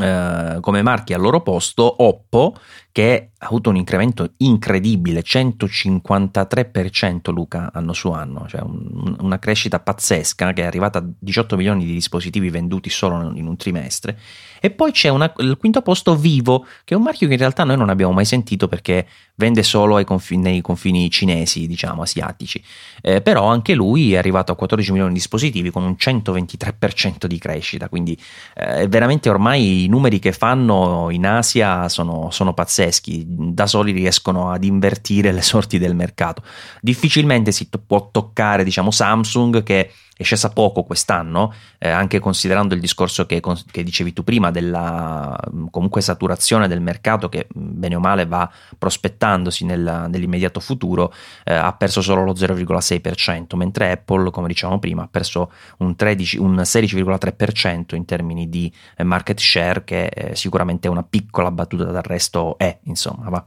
[0.02, 2.56] eh, come marchi al loro posto Oppo
[2.92, 8.46] che ha avuto un incremento incredibile 153% Luca anno su anno.
[8.48, 13.32] Cioè un, una crescita pazzesca che è arrivata a 18 milioni di dispositivi venduti solo
[13.36, 14.18] in un trimestre.
[14.60, 17.64] E poi c'è una, il quinto posto Vivo, che è un marchio che in realtà
[17.64, 22.62] noi non abbiamo mai sentito perché vende solo confini, nei confini cinesi, diciamo, asiatici.
[23.02, 27.38] Eh, però anche lui è arrivato a 14 milioni di dispositivi con un 123% di
[27.38, 28.20] crescita, quindi
[28.56, 32.89] eh, veramente ormai i numeri che fanno in Asia sono, sono pazzeschi,
[33.26, 36.44] da soli riescono ad invertire le sorti del mercato.
[36.82, 42.82] Difficilmente si può toccare, diciamo, Samsung che è scesa poco quest'anno, eh, anche considerando il
[42.82, 45.34] discorso che, che, dicevi tu prima della
[45.72, 51.14] comunque saturazione del mercato che bene o male va prospettandosi nel, nell'immediato futuro,
[51.46, 56.38] eh, ha perso solo lo 0,6%, mentre Apple, come dicevamo prima, ha perso un, 13,
[56.38, 62.58] un 16,3% in termini di eh, market share, che eh, sicuramente una piccola battuta d'arresto
[62.58, 63.46] è, insomma, va.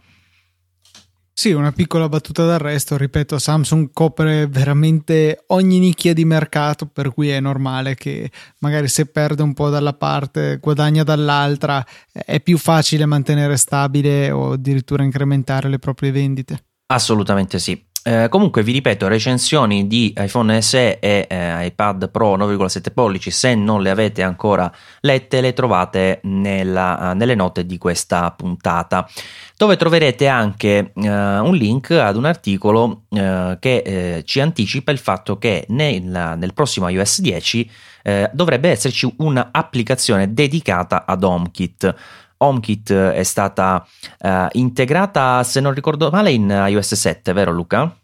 [1.35, 7.31] Sì, una piccola battuta d'arresto, ripeto, Samsung copre veramente ogni nicchia di mercato, per cui
[7.31, 13.07] è normale che magari se perde un po' dalla parte, guadagna dall'altra, è più facile
[13.07, 16.64] mantenere stabile o addirittura incrementare le proprie vendite.
[16.87, 17.83] Assolutamente sì.
[18.04, 23.54] Eh, comunque vi ripeto, recensioni di iPhone SE e eh, iPad Pro 9,7 pollici, se
[23.54, 29.08] non le avete ancora lette, le trovate nella, nelle note di questa puntata,
[29.56, 34.98] dove troverete anche eh, un link ad un articolo eh, che eh, ci anticipa il
[34.98, 37.70] fatto che nel, nel prossimo iOS 10
[38.02, 41.94] eh, dovrebbe esserci un'applicazione dedicata ad HomeKit.
[42.42, 43.87] HomeKit è stata
[44.20, 47.96] uh, integrata, se non ricordo male, in iOS 7, vero Luca?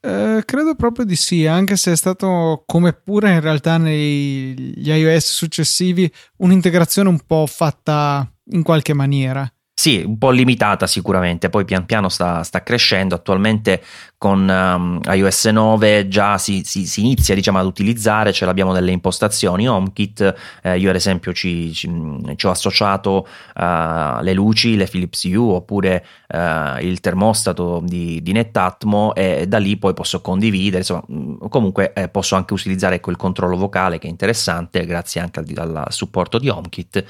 [0.00, 5.32] Eh, credo proprio di sì, anche se è stato come pure in realtà negli iOS
[5.32, 9.50] successivi un'integrazione un po' fatta in qualche maniera.
[9.76, 13.16] Sì, un po' limitata sicuramente, poi pian piano sta, sta crescendo.
[13.16, 13.82] Attualmente
[14.16, 18.92] con um, iOS 9 già si, si, si, inizia diciamo, ad utilizzare, ce l'abbiamo nelle
[18.92, 20.34] impostazioni HomeKit.
[20.62, 21.90] Eh, io ad esempio ci, ci,
[22.36, 28.30] ci ho associato uh, le luci, le Philips Hue oppure uh, il termostato di, di
[28.30, 30.78] Netatmo e da lì poi posso condividere.
[30.78, 31.02] Insomma,
[31.48, 35.92] comunque eh, posso anche utilizzare il controllo vocale che è interessante grazie anche al, al
[35.92, 37.04] supporto di HomeKit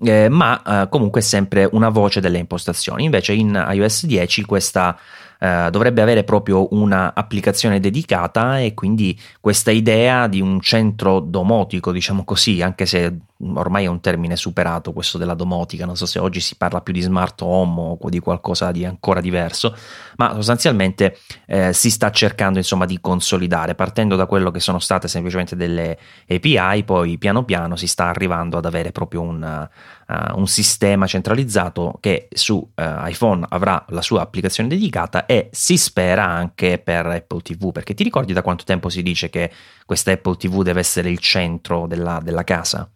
[0.00, 3.04] eh, ma eh, comunque sempre una voce delle impostazioni.
[3.04, 4.96] Invece in iOS 10 questa
[5.38, 12.24] eh, dovrebbe avere proprio un'applicazione dedicata e quindi questa idea di un centro domotico, diciamo
[12.24, 13.16] così, anche se
[13.54, 16.92] ormai è un termine superato questo della domotica, non so se oggi si parla più
[16.92, 19.76] di smart home o di qualcosa di ancora diverso,
[20.16, 25.06] ma sostanzialmente eh, si sta cercando insomma di consolidare, partendo da quello che sono state
[25.06, 25.96] semplicemente delle
[26.28, 29.68] API, poi piano piano si sta arrivando ad avere proprio un,
[30.08, 35.76] uh, un sistema centralizzato che su uh, iPhone avrà la sua applicazione dedicata e si
[35.76, 39.50] spera anche per Apple TV, perché ti ricordi da quanto tempo si dice che
[39.84, 42.90] questa Apple TV deve essere il centro della, della casa?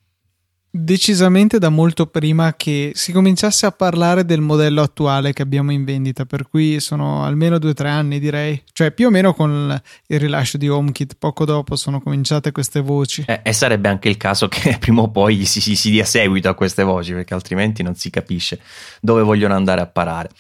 [0.74, 5.85] Decisamente da molto prima che si cominciasse a parlare del modello attuale che abbiamo in
[5.85, 9.78] vendita, per cui sono almeno due o tre anni direi, cioè più o meno con
[10.06, 13.22] il rilascio di HomeKit, poco dopo sono cominciate queste voci.
[13.26, 16.48] Eh, e sarebbe anche il caso che prima o poi si, si, si, dia seguito
[16.48, 18.58] a queste voci, perché altrimenti non si capisce
[19.02, 20.30] dove vogliono andare a parare.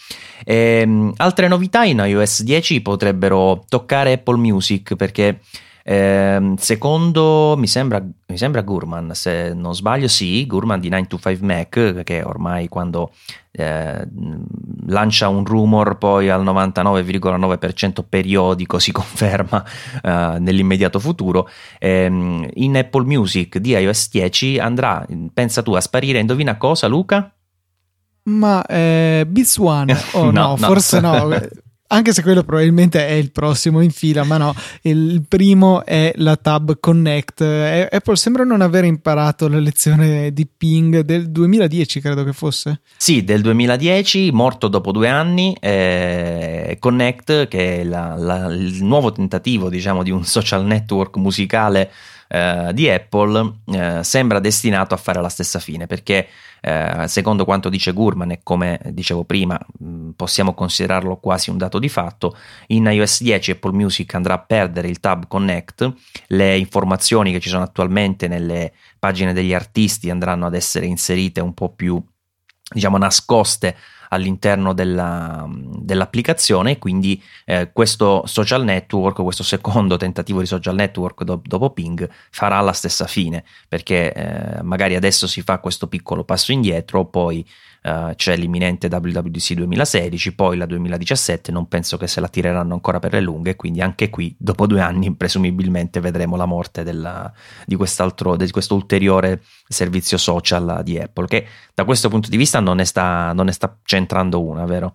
[0.44, 5.40] E, ehm, altre novità in iOS 10 potrebbero toccare Apple Music, perché
[5.84, 12.04] eh, secondo, mi sembra, mi sembra Gurman, se non sbaglio, sì, Gurman di 925 Mac,
[12.04, 13.12] che ormai quando
[13.50, 14.06] eh,
[14.86, 19.64] lancia un rumor poi al 99,9% periodico si conferma
[20.02, 26.20] eh, nell'immediato futuro, ehm, in Apple Music di iOS 10 andrà, pensa tu, a sparire,
[26.20, 27.32] indovina cosa Luca?
[28.24, 31.28] Ma eh, Beats One, oh no, no, forse no.
[31.92, 36.36] anche se quello probabilmente è il prossimo in fila, ma no, il primo è la
[36.36, 37.40] Tab Connect.
[37.42, 42.80] Apple sembra non aver imparato la lezione di ping del 2010, credo che fosse.
[42.96, 49.12] Sì, del 2010, morto dopo due anni, eh, Connect, che è la, la, il nuovo
[49.12, 51.90] tentativo, diciamo, di un social network musicale
[52.32, 56.26] eh, di Apple, eh, sembra destinato a fare la stessa fine, perché
[56.62, 61.78] eh, secondo quanto dice Gurman e come dicevo prima mh, possiamo considerarlo quasi un dato
[61.78, 62.34] di fatto,
[62.68, 65.92] in iOS 10 Apple Music andrà a perdere il tab Connect,
[66.28, 71.52] le informazioni che ci sono attualmente nelle pagine degli artisti andranno ad essere inserite un
[71.52, 72.02] po' più
[72.72, 73.76] diciamo nascoste
[74.08, 81.40] all'interno della, dell'applicazione quindi eh, questo social network, questo secondo tentativo di social network do,
[81.42, 86.52] dopo Ping farà la stessa fine perché eh, magari adesso si fa questo piccolo passo
[86.52, 87.46] indietro, poi
[87.82, 93.00] Uh, c'è l'imminente WWDC 2016, poi la 2017, non penso che se la tireranno ancora
[93.00, 97.32] per le lunghe, quindi anche qui dopo due anni presumibilmente vedremo la morte della,
[97.66, 102.76] di, di questo ulteriore servizio social di Apple, che da questo punto di vista non
[102.76, 104.94] ne sta, non ne sta centrando una, vero?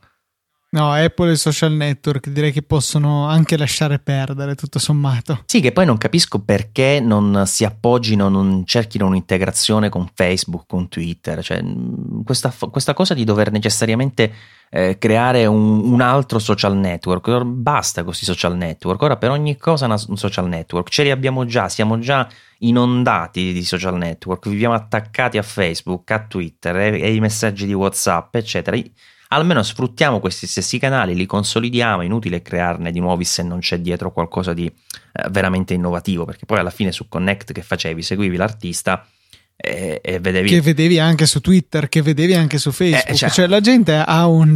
[0.70, 5.44] No, Apple e social network direi che possono anche lasciare perdere tutto sommato.
[5.46, 10.90] Sì, che poi non capisco perché non si appoggino, non cerchino un'integrazione con Facebook, con
[10.90, 11.64] Twitter, cioè
[12.26, 14.34] questa, questa cosa di dover necessariamente
[14.70, 19.86] eh, creare un, un, altro social network, basta questi social network, ora per ogni cosa
[19.86, 22.28] una, un social network, ce li abbiamo già, siamo già
[22.60, 28.36] inondati di social network, viviamo attaccati a Facebook, a Twitter e ai messaggi di Whatsapp,
[28.36, 28.78] eccetera
[29.30, 33.80] almeno sfruttiamo questi stessi canali, li consolidiamo, è inutile crearne di nuovi se non c'è
[33.80, 38.38] dietro qualcosa di eh, veramente innovativo, perché poi alla fine su Connect che facevi, seguivi
[38.38, 39.06] l'artista
[39.60, 40.50] e, e vedevi...
[40.50, 43.10] Che vedevi anche su Twitter, che vedevi anche su Facebook.
[43.10, 43.30] Eh, cioè...
[43.32, 44.56] cioè la gente ha un,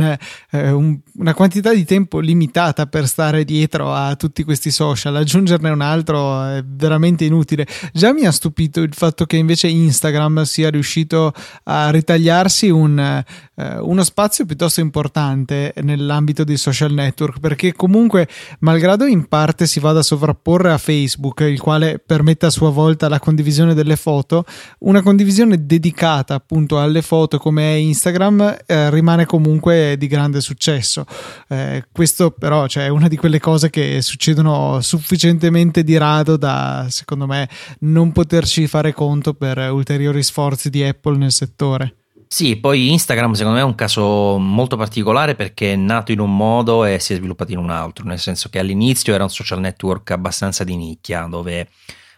[0.51, 5.15] eh, un, una quantità di tempo limitata per stare dietro a tutti questi social.
[5.15, 7.65] Aggiungerne un altro è veramente inutile.
[7.91, 13.23] Già mi ha stupito il fatto che invece Instagram sia riuscito a ritagliarsi un,
[13.61, 18.27] eh, uno spazio piuttosto importante nell'ambito dei social network, perché comunque,
[18.59, 23.07] malgrado in parte si vada a sovrapporre a Facebook, il quale permette a sua volta
[23.07, 24.45] la condivisione delle foto,
[24.79, 31.05] una condivisione dedicata appunto alle foto come Instagram eh, rimane comunque di grande successo.
[31.47, 36.87] Eh, questo però cioè, è una di quelle cose che succedono sufficientemente di rado da,
[36.89, 37.47] secondo me,
[37.81, 41.95] non poterci fare conto per ulteriori sforzi di Apple nel settore.
[42.33, 46.33] Sì, poi Instagram secondo me è un caso molto particolare perché è nato in un
[46.33, 49.59] modo e si è sviluppato in un altro, nel senso che all'inizio era un social
[49.59, 51.67] network abbastanza di nicchia dove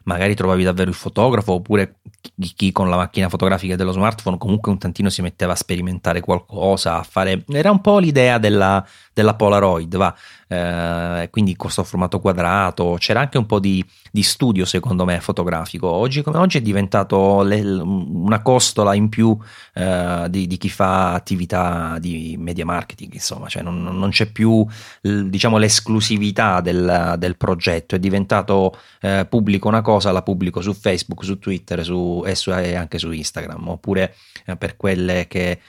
[0.04, 1.96] magari trovavi davvero il fotografo oppure
[2.56, 7.00] chi con la macchina fotografica dello smartphone comunque un tantino si metteva a sperimentare qualcosa,
[7.00, 7.44] a fare...
[7.48, 10.16] Era un po' l'idea della, della Polaroid, va,
[10.48, 15.88] eh, quindi questo formato quadrato, c'era anche un po' di, di, studio secondo me fotografico.
[15.88, 19.38] Oggi come oggi è diventato le, una costola in più
[19.74, 24.66] eh, di, di, chi fa attività di media marketing, insomma, cioè non, non c'è più
[25.02, 31.24] diciamo l'esclusività del, del progetto, è diventato eh, pubblico una cosa, la pubblico su Facebook,
[31.24, 35.60] su Twitter su, e, su, e anche su Instagram, oppure eh, per quelle che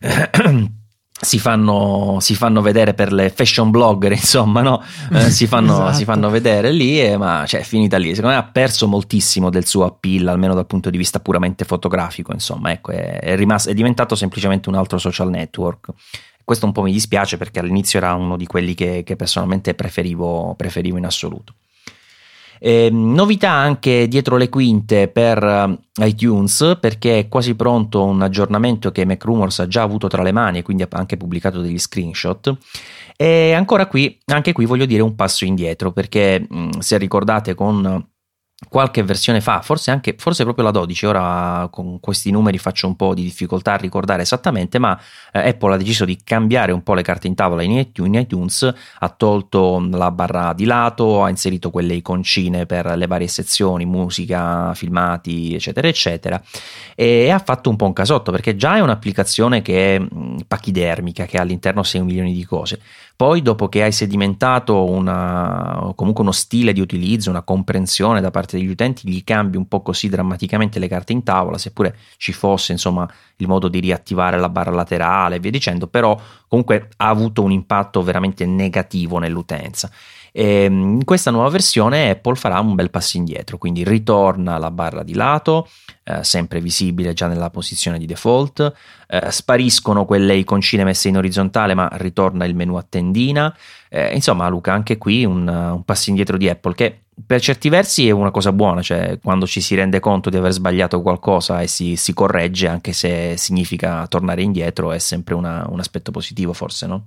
[1.20, 4.82] si fanno, si fanno, vedere per le fashion blogger, insomma, no?
[5.12, 5.92] Eh, si, fanno, esatto.
[5.94, 8.14] si, fanno, vedere lì, e, ma cioè, è finita lì.
[8.14, 12.32] Secondo me ha perso moltissimo del suo appeal, almeno dal punto di vista puramente fotografico.
[12.32, 15.90] Insomma, ecco, è, è, rimasto, è diventato semplicemente un altro social network.
[16.42, 20.54] Questo un po' mi dispiace perché all'inizio era uno di quelli che, che personalmente preferivo,
[20.56, 21.54] preferivo in assoluto.
[22.62, 28.92] Eh, novità anche dietro le quinte per uh, iTunes perché è quasi pronto un aggiornamento
[28.92, 32.54] che MacRumors ha già avuto tra le mani e quindi ha anche pubblicato degli screenshot.
[33.16, 38.09] E ancora qui, anche qui voglio dire un passo indietro perché mm, se ricordate con
[38.68, 42.94] qualche versione fa, forse anche forse proprio la 12, ora con questi numeri faccio un
[42.94, 45.00] po' di difficoltà a ricordare esattamente, ma
[45.32, 49.08] eh, Apple ha deciso di cambiare un po' le carte in tavola in iTunes, ha
[49.08, 55.54] tolto la barra di lato, ha inserito quelle iconcine per le varie sezioni, musica, filmati,
[55.54, 56.40] eccetera, eccetera,
[56.94, 61.24] e ha fatto un po' un casotto perché già è un'applicazione che è mh, pachidermica,
[61.24, 62.80] che ha all'interno 6 milioni di cose.
[63.20, 68.56] Poi, dopo che hai sedimentato una, comunque uno stile di utilizzo, una comprensione da parte
[68.56, 72.72] degli utenti, gli cambi un po' così drammaticamente le carte in tavola, seppure ci fosse
[72.72, 73.06] insomma
[73.36, 77.52] il modo di riattivare la barra laterale e via dicendo, però comunque ha avuto un
[77.52, 79.90] impatto veramente negativo nell'utenza.
[80.32, 84.70] E ehm, in questa nuova versione Apple farà un bel passo indietro, quindi ritorna la
[84.70, 85.68] barra di lato,
[86.04, 88.72] eh, sempre visibile già nella posizione di default,
[89.08, 93.54] eh, spariscono quelle iconcine messe in orizzontale ma ritorna il menu a tendina,
[93.88, 98.08] eh, insomma Luca anche qui un, un passo indietro di Apple che per certi versi
[98.08, 101.66] è una cosa buona, cioè quando ci si rende conto di aver sbagliato qualcosa e
[101.66, 106.86] si, si corregge, anche se significa tornare indietro, è sempre una, un aspetto positivo forse,
[106.86, 107.04] no?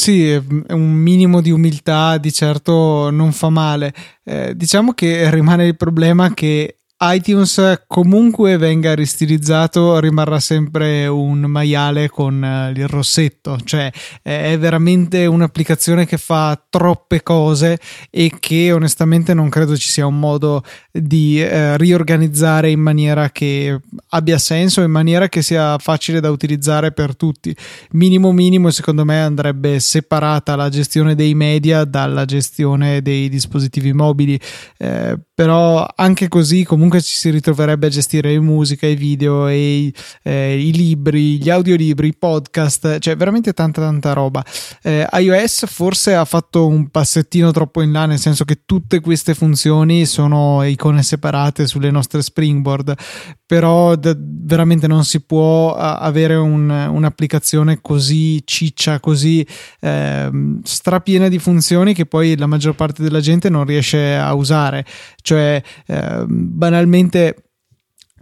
[0.00, 3.92] Sì, un minimo di umiltà di certo non fa male.
[4.22, 12.08] Eh, diciamo che rimane il problema che iTunes comunque venga ristilizzato rimarrà sempre un maiale
[12.08, 13.56] con eh, il rossetto.
[13.62, 17.78] Cioè è veramente un'applicazione che fa troppe cose
[18.10, 23.80] e che onestamente non credo ci sia un modo di eh, riorganizzare in maniera che
[24.08, 27.54] abbia senso in maniera che sia facile da utilizzare per tutti.
[27.92, 34.38] Minimo minimo secondo me andrebbe separata la gestione dei media dalla gestione dei dispositivi mobili.
[34.78, 40.58] Eh, però anche così comunque ci si ritroverebbe a gestire musica, i video, i, eh,
[40.58, 44.44] i libri, gli audiolibri, i podcast, cioè veramente tanta tanta roba.
[44.82, 49.34] Eh, iOS forse ha fatto un passettino troppo in là, nel senso che tutte queste
[49.34, 52.94] funzioni sono icone separate sulle nostre springboard,
[53.46, 59.46] però d- veramente non si può avere un, un'applicazione così ciccia, così
[59.80, 60.30] eh,
[60.62, 64.84] strapiena di funzioni che poi la maggior parte della gente non riesce a usare.
[65.22, 66.77] Cioè, eh, banalmente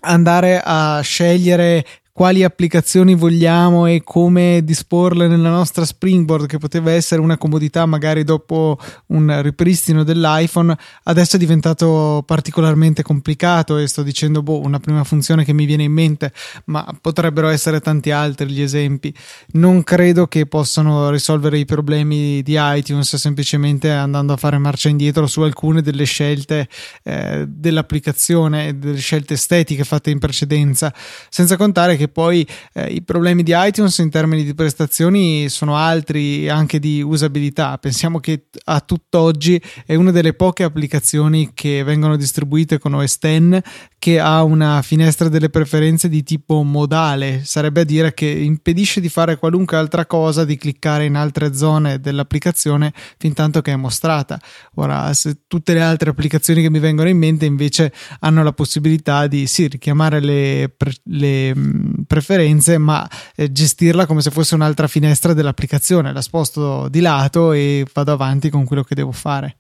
[0.01, 1.85] andare a scegliere
[2.17, 8.25] quali applicazioni vogliamo e come disporle nella nostra Springboard, che poteva essere una comodità magari
[8.25, 15.05] dopo un ripristino dell'iPhone, adesso è diventato particolarmente complicato e sto dicendo boh, una prima
[15.05, 16.33] funzione che mi viene in mente,
[16.65, 19.15] ma potrebbero essere tanti altri gli esempi.
[19.49, 25.27] Non credo che possano risolvere i problemi di iTunes semplicemente andando a fare marcia indietro
[25.27, 26.67] su alcune delle scelte
[27.03, 30.91] eh, dell'applicazione, delle scelte estetiche fatte in precedenza,
[31.29, 35.77] senza contare che perché poi eh, i problemi di iTunes in termini di prestazioni sono
[35.77, 37.77] altri anche di usabilità.
[37.79, 43.61] Pensiamo che a tutt'oggi è una delle poche applicazioni che vengono distribuite con OS X
[43.99, 49.09] che ha una finestra delle preferenze di tipo modale, sarebbe a dire che impedisce di
[49.09, 54.41] fare qualunque altra cosa, di cliccare in altre zone dell'applicazione fin tanto che è mostrata.
[54.75, 59.27] Ora, se tutte le altre applicazioni che mi vengono in mente invece hanno la possibilità
[59.27, 61.53] di sì, richiamare le, le
[62.07, 66.13] preferenze, ma eh, gestirla come se fosse un'altra finestra dell'applicazione.
[66.13, 69.57] La sposto di lato e vado avanti con quello che devo fare.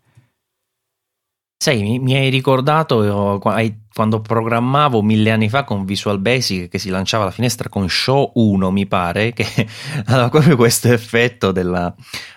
[1.59, 6.78] Sai, mi, mi hai ricordato io, quando programmavo mille anni fa con Visual Basic che
[6.78, 9.47] si lanciava la finestra con Show 1, mi pare, che
[10.07, 11.93] aveva proprio questo effetto della,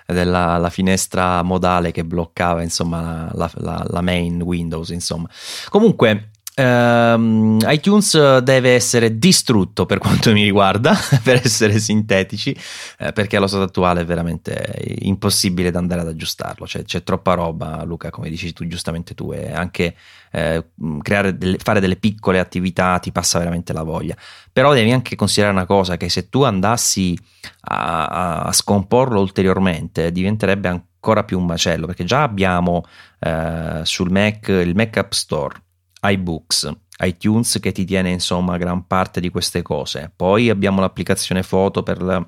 [0.05, 4.89] della finestra modale che bloccava insomma la, la, la main Windows.
[4.89, 5.29] Insomma.
[5.67, 10.93] Comunque, Um, iTunes deve essere distrutto per quanto mi riguarda,
[11.23, 12.53] per essere sintetici,
[12.97, 16.67] eh, perché allo stato attuale è veramente impossibile da andare ad aggiustarlo.
[16.67, 19.95] Cioè, c'è troppa roba, Luca, come dici tu giustamente tu, e anche
[20.31, 24.17] eh, delle, fare delle piccole attività ti passa veramente la voglia.
[24.51, 27.17] Però devi anche considerare una cosa: che se tu andassi
[27.61, 32.83] a, a scomporlo ulteriormente, diventerebbe ancora più un macello, perché già abbiamo
[33.19, 35.55] eh, sul Mac il Mac App Store
[36.01, 40.11] iBooks, iTunes che ti tiene insomma gran parte di queste cose.
[40.15, 42.25] Poi abbiamo l'applicazione foto per la,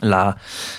[0.00, 0.36] la,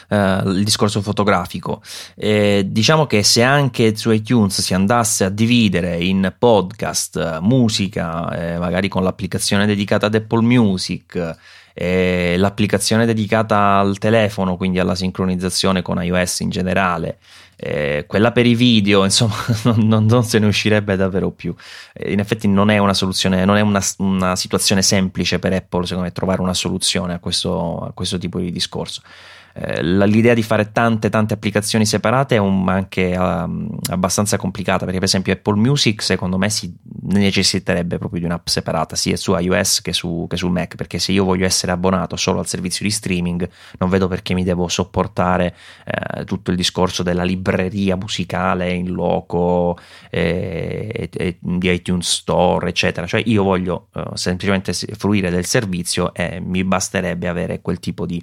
[0.09, 1.81] uh, il discorso fotografico.
[2.15, 8.57] Eh, diciamo che se anche su iTunes si andasse a dividere in podcast, musica, eh,
[8.57, 11.37] magari con l'applicazione dedicata ad Apple Music,
[11.77, 17.19] eh, l'applicazione dedicata al telefono, quindi alla sincronizzazione con iOS in generale,
[17.55, 19.35] eh, quella per i video, insomma,
[19.75, 21.53] non, non, se ne uscirebbe davvero più.
[21.93, 25.83] Eh, in effetti non è una soluzione, non è una, una, situazione semplice per Apple,
[25.83, 29.01] secondo me, trovare una soluzione a questo, a questo tipo di discorso.
[29.57, 34.99] Eh, l'idea di fare tante tante applicazioni separate è un, anche um, abbastanza complicata perché
[34.99, 39.79] per esempio Apple Music secondo me si necessiterebbe proprio di un'app separata sia su iOS
[39.79, 42.91] che su, che su Mac perché se io voglio essere abbonato solo al servizio di
[42.91, 48.91] streaming non vedo perché mi devo sopportare eh, tutto il discorso della libreria musicale in
[48.91, 49.77] loco
[50.09, 53.07] eh, di iTunes Store eccetera.
[53.07, 58.21] Cioè io voglio eh, semplicemente fruire del servizio e mi basterebbe avere quel tipo di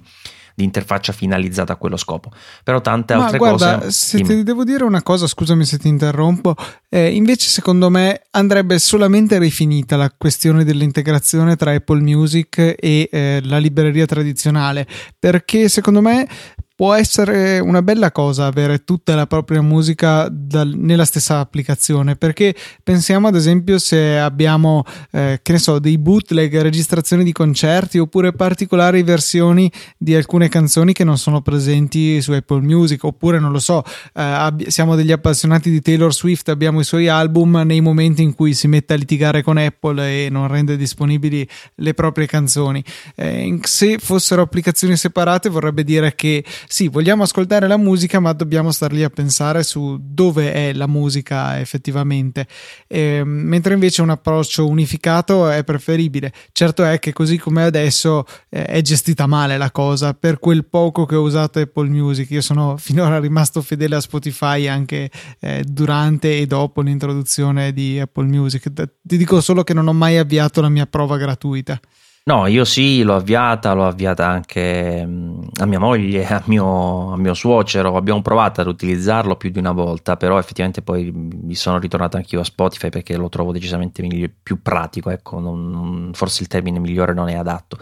[0.55, 2.31] di interfaccia finalizzata a quello scopo.
[2.63, 3.91] Però tante Ma altre guarda, cose.
[3.91, 4.29] Se dimmi.
[4.29, 6.55] ti devo dire una cosa, scusami se ti interrompo,
[6.89, 13.41] eh, invece secondo me andrebbe solamente rifinita la questione dell'integrazione tra Apple Music e eh,
[13.43, 14.87] la libreria tradizionale,
[15.17, 16.27] perché secondo me
[16.75, 22.55] può essere una bella cosa avere tutta la propria musica dal, nella stessa applicazione perché
[22.81, 28.33] pensiamo ad esempio se abbiamo eh, che ne so dei bootleg registrazioni di concerti oppure
[28.33, 33.59] particolari versioni di alcune canzoni che non sono presenti su Apple Music oppure non lo
[33.59, 38.23] so eh, ab- siamo degli appassionati di Taylor Swift abbiamo i suoi album nei momenti
[38.23, 42.83] in cui si mette a litigare con Apple e non rende disponibili le proprie canzoni.
[43.15, 48.71] Eh, se fossero applicazioni separate vorrebbe dire che sì, vogliamo ascoltare la musica, ma dobbiamo
[48.71, 52.47] star lì a pensare su dove è la musica effettivamente.
[52.87, 56.31] E, ehm, mentre invece un approccio unificato è preferibile.
[56.51, 60.13] Certo è che così come adesso eh, è gestita male la cosa.
[60.13, 64.67] Per quel poco che ho usato Apple Music, io sono finora rimasto fedele a Spotify
[64.67, 65.09] anche
[65.39, 68.71] eh, durante e dopo l'introduzione di Apple Music.
[68.71, 71.79] Ti dico solo che non ho mai avviato la mia prova gratuita.
[72.25, 77.33] No, io sì, l'ho avviata, l'ho avviata anche a mia moglie, a mio, a mio,
[77.33, 82.15] suocero, abbiamo provato ad utilizzarlo più di una volta, però effettivamente poi mi sono ritornato
[82.15, 84.01] anch'io a Spotify perché lo trovo decisamente
[84.41, 87.77] più pratico, ecco, non, forse il termine migliore non è adatto.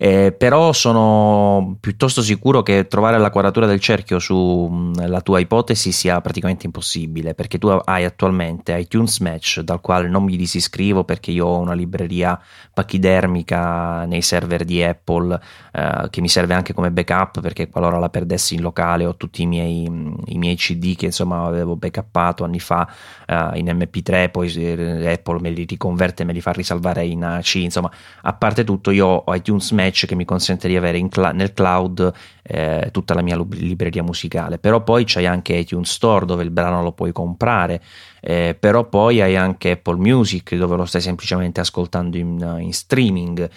[0.00, 6.20] Eh, però sono piuttosto sicuro che trovare la quadratura del cerchio sulla tua ipotesi sia
[6.20, 11.46] praticamente impossibile perché tu hai attualmente iTunes Match dal quale non mi disiscrivo perché io
[11.46, 12.40] ho una libreria
[12.72, 15.40] pachidermica nei server di Apple
[15.72, 19.42] eh, che mi serve anche come backup perché qualora la perdessi in locale ho tutti
[19.42, 22.88] i miei, i miei CD che insomma avevo backuppato anni fa
[23.26, 27.24] eh, in MP3 poi eh, Apple me li riconverte e me li fa risalvare in
[27.24, 27.90] AC insomma
[28.22, 31.52] a parte tutto io ho iTunes Match Match che mi consente di avere cl- nel
[31.52, 32.12] cloud
[32.42, 34.58] eh, tutta la mia libreria musicale.
[34.58, 37.82] Però poi c'hai anche iTunes Store dove il brano lo puoi comprare,
[38.20, 43.48] eh, però poi hai anche Apple Music dove lo stai semplicemente ascoltando in, in streaming.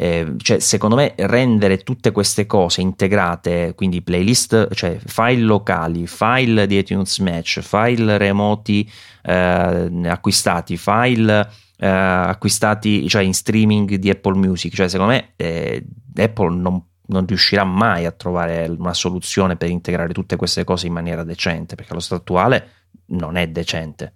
[0.00, 6.68] Eh, cioè, secondo me, rendere tutte queste cose integrate, quindi playlist, cioè file locali, file
[6.68, 8.88] di iTunes Match, file remoti
[9.24, 14.74] eh, acquistati, file eh, acquistati cioè in streaming di Apple Music.
[14.74, 15.84] Cioè, secondo me eh,
[16.16, 20.92] Apple non, non, riuscirà mai a trovare una soluzione per integrare tutte queste cose in
[20.92, 22.70] maniera decente, perché allo stato attuale
[23.06, 24.14] non è decente.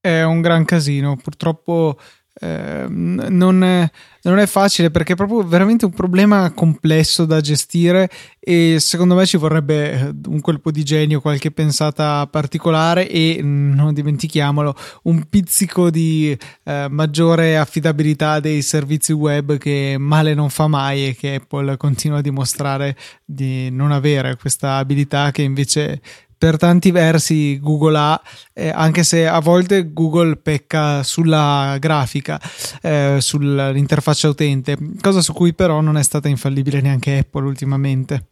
[0.00, 1.98] È un gran casino, purtroppo
[2.40, 3.90] eh, non, è,
[4.22, 8.08] non, è, facile perché è proprio veramente un problema complesso da gestire
[8.40, 13.92] e secondo me ci vorrebbe eh, un colpo di genio, qualche pensata particolare e non
[13.92, 14.74] dimentichiamolo
[15.04, 21.14] un pizzico di eh, maggiore affidabilità dei servizi web che male non fa mai e
[21.14, 26.00] che Apple continua a dimostrare di non avere questa abilità che invece
[26.42, 28.20] per tanti versi Google ha,
[28.52, 32.40] eh, anche se a volte Google pecca sulla grafica,
[32.80, 38.26] eh, sull'interfaccia utente, cosa su cui però non è stata infallibile neanche Apple ultimamente.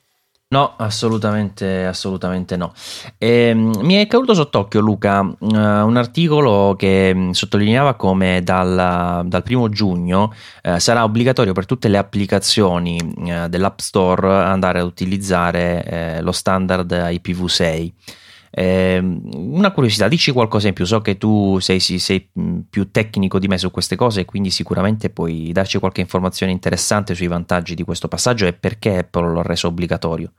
[0.53, 2.73] No, assolutamente, assolutamente no.
[3.19, 9.27] E, ehm, mi è caduto sott'occhio, Luca, uh, un articolo che mm, sottolineava come dal,
[9.27, 10.35] dal primo giugno
[10.65, 16.91] uh, sarà obbligatorio per tutte le applicazioni uh, dell'App Store andare a utilizzare lo standard
[16.91, 17.93] IPv6.
[18.51, 20.85] Eh, una curiosità, dici qualcosa in più.
[20.85, 25.11] So che tu sei, sei, mm, più tecnico di me su queste cose, quindi sicuramente
[25.11, 29.69] puoi darci qualche informazione interessante sui vantaggi di questo passaggio e perché Apple l'ha reso
[29.69, 30.33] obbligatorio.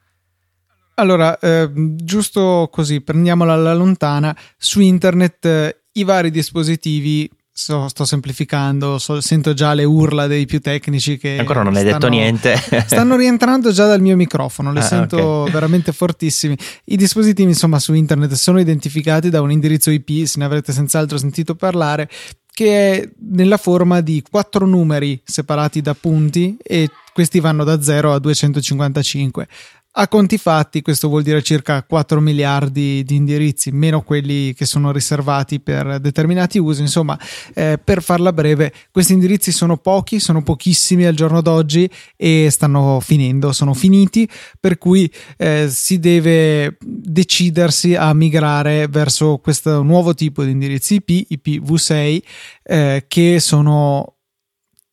[0.96, 8.06] Allora, eh, giusto così, prendiamola alla lontana, su internet eh, i vari dispositivi So, sto
[8.06, 12.08] semplificando, so, sento già le urla dei più tecnici che ancora non hai stanno, detto
[12.08, 12.56] niente.
[12.88, 15.52] stanno rientrando già dal mio microfono, le ah, sento okay.
[15.52, 16.58] veramente fortissimi.
[16.86, 21.18] I dispositivi, insomma, su internet sono identificati da un indirizzo IP, se ne avrete senz'altro
[21.18, 22.10] sentito parlare,
[22.54, 28.14] che è nella forma di quattro numeri separati da punti e questi vanno da 0
[28.14, 29.48] a 255.
[29.94, 34.94] A conti fatti, questo vuol dire circa 4 miliardi di indirizzi, meno quelli che sono
[34.94, 36.80] riservati per determinati usi.
[36.80, 37.20] Insomma,
[37.54, 43.02] eh, per farla breve, questi indirizzi sono pochi, sono pochissimi al giorno d'oggi e stanno
[43.02, 44.26] finendo, sono finiti,
[44.62, 51.28] per cui eh, si deve decidersi a migrare verso questo nuovo tipo di indirizzi IP,
[51.32, 52.22] IPv6,
[52.64, 54.21] eh, che sono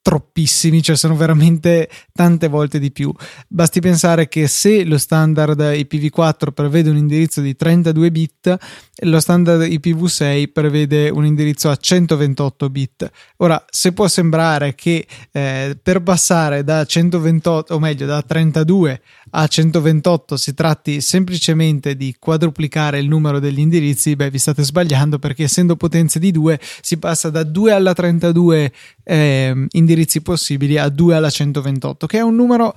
[0.09, 3.13] troppissimi, cioè sono veramente tante volte di più.
[3.47, 8.57] Basti pensare che se lo standard IPv4 prevede un indirizzo di 32 bit,
[9.03, 13.11] lo standard IPv6 prevede un indirizzo a 128 bit.
[13.37, 19.03] Ora, se può sembrare che eh, per passare da 128, o meglio da 32
[19.33, 25.19] a 128 si tratti semplicemente di quadruplicare il numero degli indirizzi, beh, vi state sbagliando
[25.19, 28.73] perché essendo potenze di 2 si passa da 2 alla 32
[29.05, 32.75] eh, indirizzi possibili a 2 alla 128, che è un numero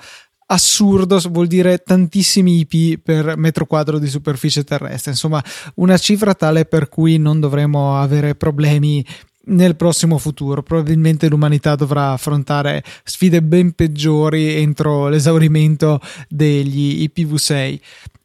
[0.47, 5.41] assurdo, vuol dire tantissimi IP per metro quadro di superficie terrestre, insomma
[5.76, 9.05] una cifra tale per cui non dovremo avere problemi
[9.43, 10.61] nel prossimo futuro.
[10.61, 17.80] Probabilmente l'umanità dovrà affrontare sfide ben peggiori entro l'esaurimento degli IPv6.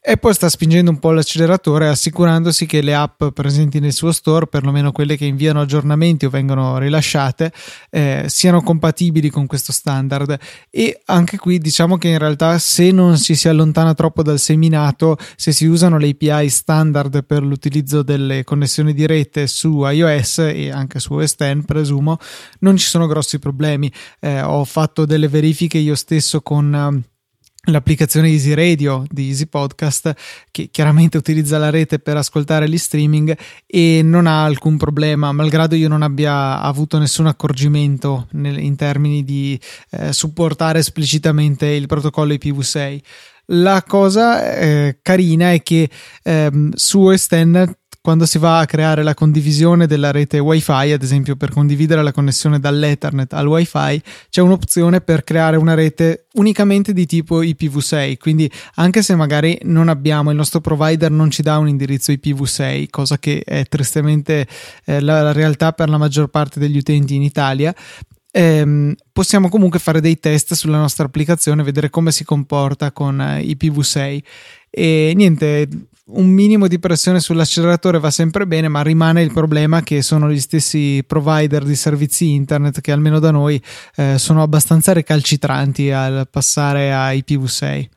[0.09, 4.93] Apple sta spingendo un po' l'acceleratore assicurandosi che le app presenti nel suo store, perlomeno
[4.93, 7.51] quelle che inviano aggiornamenti o vengono rilasciate,
[7.89, 10.37] eh, siano compatibili con questo standard.
[10.69, 15.17] E anche qui diciamo che in realtà se non ci si allontana troppo dal seminato,
[15.35, 20.71] se si usano le API standard per l'utilizzo delle connessioni di rete su iOS e
[20.71, 22.17] anche su OS X, presumo,
[22.59, 23.91] non ci sono grossi problemi.
[24.21, 27.03] Eh, ho fatto delle verifiche io stesso con
[27.67, 30.13] l'applicazione Easy Radio di Easy Podcast
[30.51, 35.75] che chiaramente utilizza la rete per ascoltare gli streaming e non ha alcun problema malgrado
[35.75, 39.59] io non abbia avuto nessun accorgimento nel, in termini di
[39.91, 42.99] eh, supportare esplicitamente il protocollo IPv6
[43.51, 45.89] la cosa eh, carina è che
[46.23, 47.29] ehm, su X
[48.07, 52.13] quando si va a creare la condivisione della rete wifi ad esempio per condividere la
[52.13, 58.49] connessione dall'ethernet al wifi c'è un'opzione per creare una rete unicamente di tipo IPv6 quindi
[58.75, 63.19] anche se magari non abbiamo il nostro provider non ci dà un indirizzo IPv6 cosa
[63.19, 64.47] che è tristemente
[64.85, 67.75] eh, la, la realtà per la maggior parte degli utenti in Italia
[68.31, 73.41] ehm, possiamo comunque fare dei test sulla nostra applicazione, vedere come si comporta con eh,
[73.41, 74.19] IPv6
[74.69, 75.67] e niente,
[76.09, 80.39] un minimo di pressione sull'acceleratore va sempre bene, ma rimane il problema che sono gli
[80.39, 83.61] stessi provider di servizi internet che almeno da noi
[83.95, 87.96] eh, sono abbastanza recalcitranti al passare a IPv6.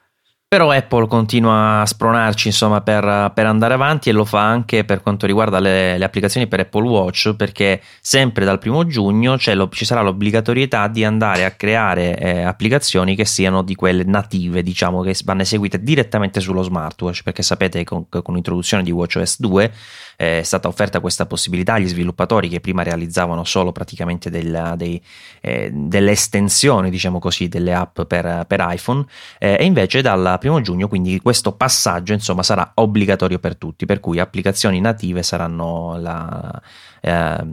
[0.52, 5.00] Però Apple continua a spronarci insomma, per, per, andare avanti e lo fa anche per
[5.00, 9.84] quanto riguarda le, le applicazioni per Apple Watch perché sempre dal primo giugno lo, ci
[9.84, 15.14] sarà l'obbligatorietà di andare a creare eh, applicazioni che siano di quelle native diciamo che
[15.24, 19.72] vanno eseguite direttamente sullo smartwatch perché sapete che con, con l'introduzione di WatchOS 2
[20.20, 25.02] è stata offerta questa possibilità agli sviluppatori che prima realizzavano solo praticamente del, dei,
[25.40, 29.06] eh, delle estensioni, diciamo così, delle app per, per iPhone
[29.38, 34.00] eh, e invece dal primo giugno quindi questo passaggio insomma sarà obbligatorio per tutti, per
[34.00, 36.60] cui applicazioni native saranno la,
[37.00, 37.44] eh,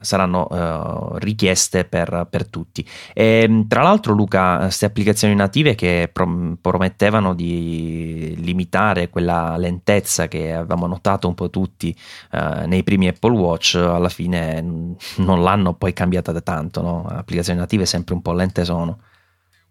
[0.00, 2.86] saranno eh, richieste per, per tutti.
[3.12, 10.28] E, ehm, tra l'altro, Luca, queste applicazioni native che prom- promettevano di limitare quella lentezza
[10.28, 11.96] che avevamo notato un po' tutti
[12.32, 14.60] eh, nei primi Apple Watch, alla fine
[15.16, 16.82] non l'hanno poi cambiata da tanto.
[16.82, 17.06] No?
[17.06, 18.98] Applicazioni native sempre un po' lente sono.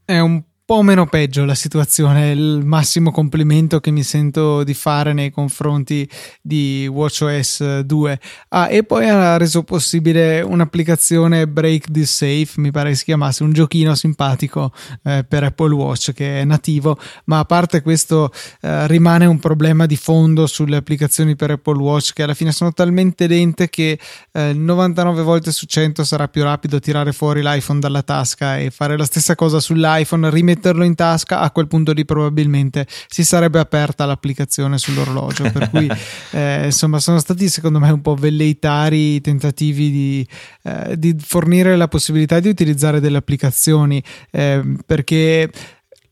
[0.03, 5.13] È un po' meno peggio la situazione, il massimo complimento che mi sento di fare
[5.13, 6.09] nei confronti
[6.41, 8.19] di WatchOS 2.
[8.49, 13.43] Ah, e poi ha reso possibile un'applicazione Break This Safe, mi pare che si chiamasse,
[13.43, 14.71] un giochino simpatico
[15.03, 19.85] eh, per Apple Watch che è nativo, ma a parte questo eh, rimane un problema
[19.85, 23.99] di fondo sulle applicazioni per Apple Watch che alla fine sono talmente lente che
[24.31, 28.97] eh, 99 volte su 100 sarà più rapido tirare fuori l'iPhone dalla tasca e fare
[28.97, 33.59] la stessa cosa sull'iPhone, rimettere metterlo in tasca, a quel punto lì probabilmente si sarebbe
[33.59, 35.51] aperta l'applicazione sull'orologio.
[35.51, 35.89] Per cui,
[36.31, 40.27] eh, insomma, sono stati secondo me un po' velleitari i tentativi di,
[40.63, 44.01] eh, di fornire la possibilità di utilizzare delle applicazioni
[44.31, 45.51] eh, perché.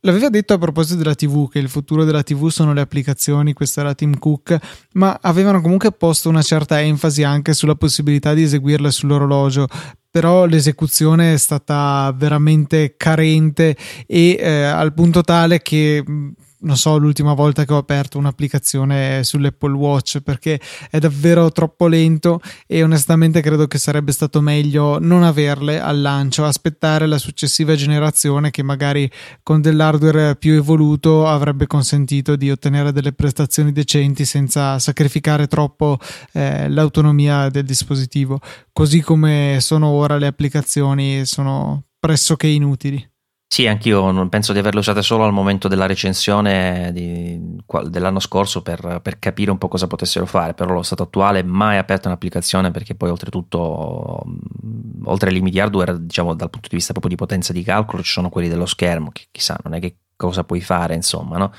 [0.06, 3.80] L'aveva detto a proposito della TV, che il futuro della TV sono le applicazioni, questo
[3.80, 4.58] era Tim Cook,
[4.96, 9.66] ma avevano comunque posto una certa enfasi anche sulla possibilità di eseguirle sull'orologio,
[10.12, 16.04] però l'esecuzione è stata veramente carente e eh, al punto tale che
[16.64, 20.60] non so l'ultima volta che ho aperto un'applicazione sull'Apple Watch perché
[20.90, 26.46] è davvero troppo lento e onestamente credo che sarebbe stato meglio non averle al lancio,
[26.46, 29.10] aspettare la successiva generazione che magari
[29.42, 36.00] con dell'hardware più evoluto avrebbe consentito di ottenere delle prestazioni decenti senza sacrificare troppo
[36.34, 38.40] eh, l'autonomia del dispositivo,
[38.72, 43.13] così come sono ora le applicazioni sono pressoché inutili.
[43.54, 47.40] Sì, anch'io penso di averle usate solo al momento della recensione di,
[47.84, 51.78] dell'anno scorso per, per, capire un po' cosa potessero fare, però allo stato attuale mai
[51.78, 54.24] aperto un'applicazione perché poi oltretutto,
[55.04, 58.10] oltre ai limiti hardware, diciamo dal punto di vista proprio di potenza di calcolo, ci
[58.10, 61.54] sono quelli dello schermo, che chissà, non è che cosa puoi fare, insomma, no?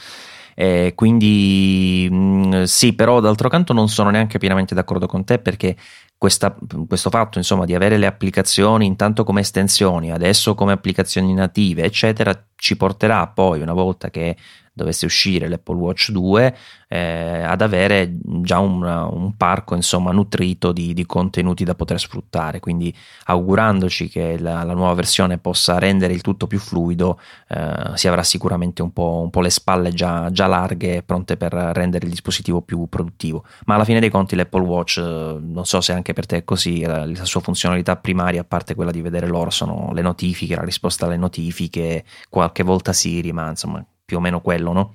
[0.54, 5.76] Eh, quindi mh, sì, però d'altro canto non sono neanche pienamente d'accordo con te perché
[6.16, 11.82] questa, questo fatto insomma di avere le applicazioni intanto come estensioni, adesso come applicazioni native,
[11.82, 14.36] eccetera, ci porterà poi una volta che
[14.74, 16.56] dovesse uscire l'Apple Watch 2
[16.88, 22.60] eh, ad avere già un, un parco insomma nutrito di, di, contenuti da poter sfruttare.
[22.60, 22.94] Quindi
[23.26, 27.18] augurandoci che la, la, nuova versione possa rendere il tutto più fluido
[27.48, 31.52] eh, si avrà sicuramente un po', un po le spalle già, già, larghe pronte per
[31.52, 33.44] rendere il dispositivo più produttivo.
[33.66, 36.44] Ma alla fine dei conti l'Apple Watch eh, non so se anche per te è
[36.44, 40.56] così la, la sua funzionalità primaria a parte quella di vedere l'oro sono le notifiche
[40.56, 44.94] la risposta alle notifiche qualche volta Siri ma insomma più o meno quello, no?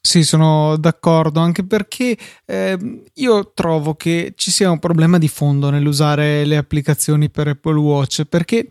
[0.00, 2.16] Sì, sono d'accordo, anche perché
[2.46, 7.78] eh, io trovo che ci sia un problema di fondo nell'usare le applicazioni per Apple
[7.78, 8.66] Watch, perché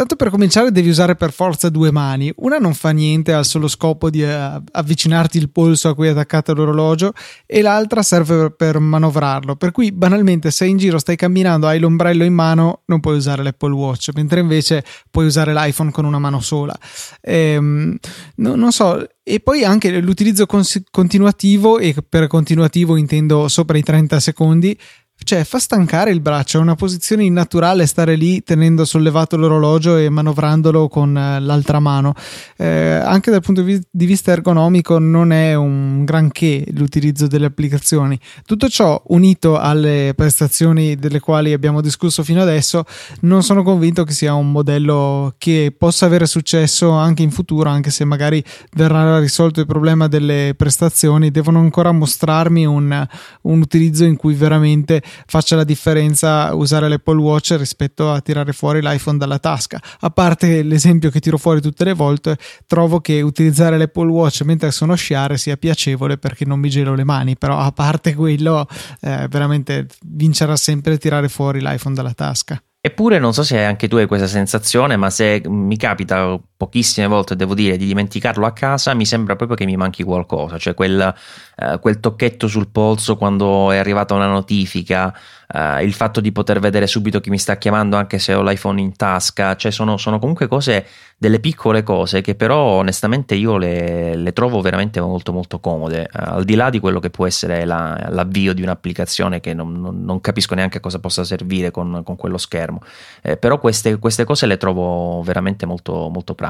[0.00, 2.32] Tanto per cominciare devi usare per forza due mani.
[2.36, 6.06] Una non fa niente, ha il solo scopo di uh, avvicinarti il polso a cui
[6.06, 7.12] è attaccato l'orologio
[7.44, 9.56] e l'altra serve per, manovrarlo.
[9.56, 13.42] Per cui banalmente se in giro stai camminando, hai l'ombrello in mano, non puoi usare
[13.42, 16.74] l'Apple Watch, mentre invece puoi usare l'iPhone con una mano sola.
[17.20, 17.98] Ehm,
[18.36, 23.82] no, non so, e poi anche l'utilizzo cons- continuativo, e per continuativo intendo sopra i
[23.82, 24.76] 30 secondi,
[25.24, 30.08] cioè fa stancare il braccio, è una posizione innaturale stare lì tenendo sollevato l'orologio e
[30.08, 32.14] manovrandolo con eh, l'altra mano.
[32.56, 38.18] Eh, anche dal punto di vista ergonomico non è un granché l'utilizzo delle applicazioni.
[38.44, 42.84] Tutto ciò unito alle prestazioni delle quali abbiamo discusso fino adesso,
[43.20, 47.90] non sono convinto che sia un modello che possa avere successo anche in futuro, anche
[47.90, 48.42] se magari
[48.72, 53.06] verrà risolto il problema delle prestazioni, devono ancora mostrarmi un,
[53.42, 58.80] un utilizzo in cui veramente faccia la differenza usare l'Apple Watch rispetto a tirare fuori
[58.80, 59.80] l'iPhone dalla tasca.
[60.00, 62.36] A parte l'esempio che tiro fuori tutte le volte,
[62.66, 66.94] trovo che utilizzare l'Apple Watch mentre sono a sciare sia piacevole perché non mi gelo
[66.94, 68.66] le mani, però a parte quello,
[69.00, 72.60] eh, veramente vincerà sempre tirare fuori l'iPhone dalla tasca.
[72.82, 77.36] Eppure non so se anche tu hai questa sensazione, ma se mi capita pochissime volte,
[77.36, 81.14] devo dire, di dimenticarlo a casa, mi sembra proprio che mi manchi qualcosa, cioè quel,
[81.56, 85.10] eh, quel tocchetto sul polso quando è arrivata una notifica,
[85.50, 88.78] eh, il fatto di poter vedere subito chi mi sta chiamando anche se ho l'iPhone
[88.78, 90.84] in tasca, cioè sono, sono comunque cose,
[91.20, 96.08] delle piccole cose che però onestamente io le, le trovo veramente molto molto comode, eh,
[96.12, 100.02] al di là di quello che può essere la, l'avvio di un'applicazione che non, non,
[100.02, 102.80] non, capisco neanche a cosa possa servire con, con quello schermo,
[103.20, 106.49] eh, però queste, queste, cose le trovo veramente molto, molto pratiche.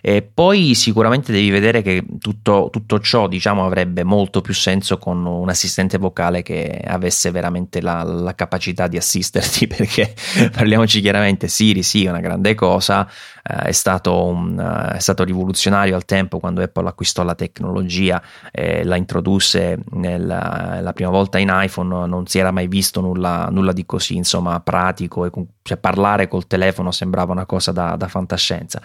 [0.00, 5.24] E poi sicuramente devi vedere che tutto, tutto ciò diciamo avrebbe molto più senso con
[5.24, 7.96] un assistente vocale che avesse veramente la
[8.28, 10.14] la capacità di assisterti perché
[10.52, 13.08] parliamoci chiaramente Siri sì è una grande cosa
[13.42, 18.22] eh, è, stato un, uh, è, stato rivoluzionario al tempo quando Apple acquistò la tecnologia
[18.50, 23.48] e la introdusse nella, la prima volta in iPhone non si era mai visto nulla,
[23.50, 25.30] nulla di così insomma pratico e
[25.62, 28.80] cioè parlare col telefono sembrava una cosa da, da fantascienza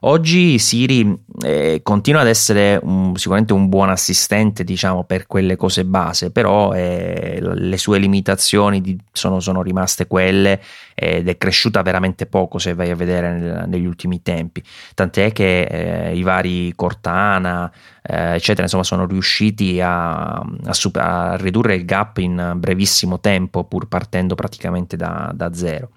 [0.00, 5.84] Oggi Siri eh, continua ad essere un, sicuramente un buon assistente, diciamo, per quelle cose
[5.86, 10.60] base, però eh, le sue limitazioni di, sono, sono, rimaste quelle
[10.94, 14.62] ed è cresciuta veramente poco se vai a vedere nel, negli ultimi tempi.
[14.94, 17.72] Tant'è che eh, i vari Cortana,
[18.02, 23.64] eh, eccetera, insomma, sono riusciti a, a, super, a, ridurre il gap in brevissimo tempo,
[23.64, 25.90] pur partendo praticamente da, da zero.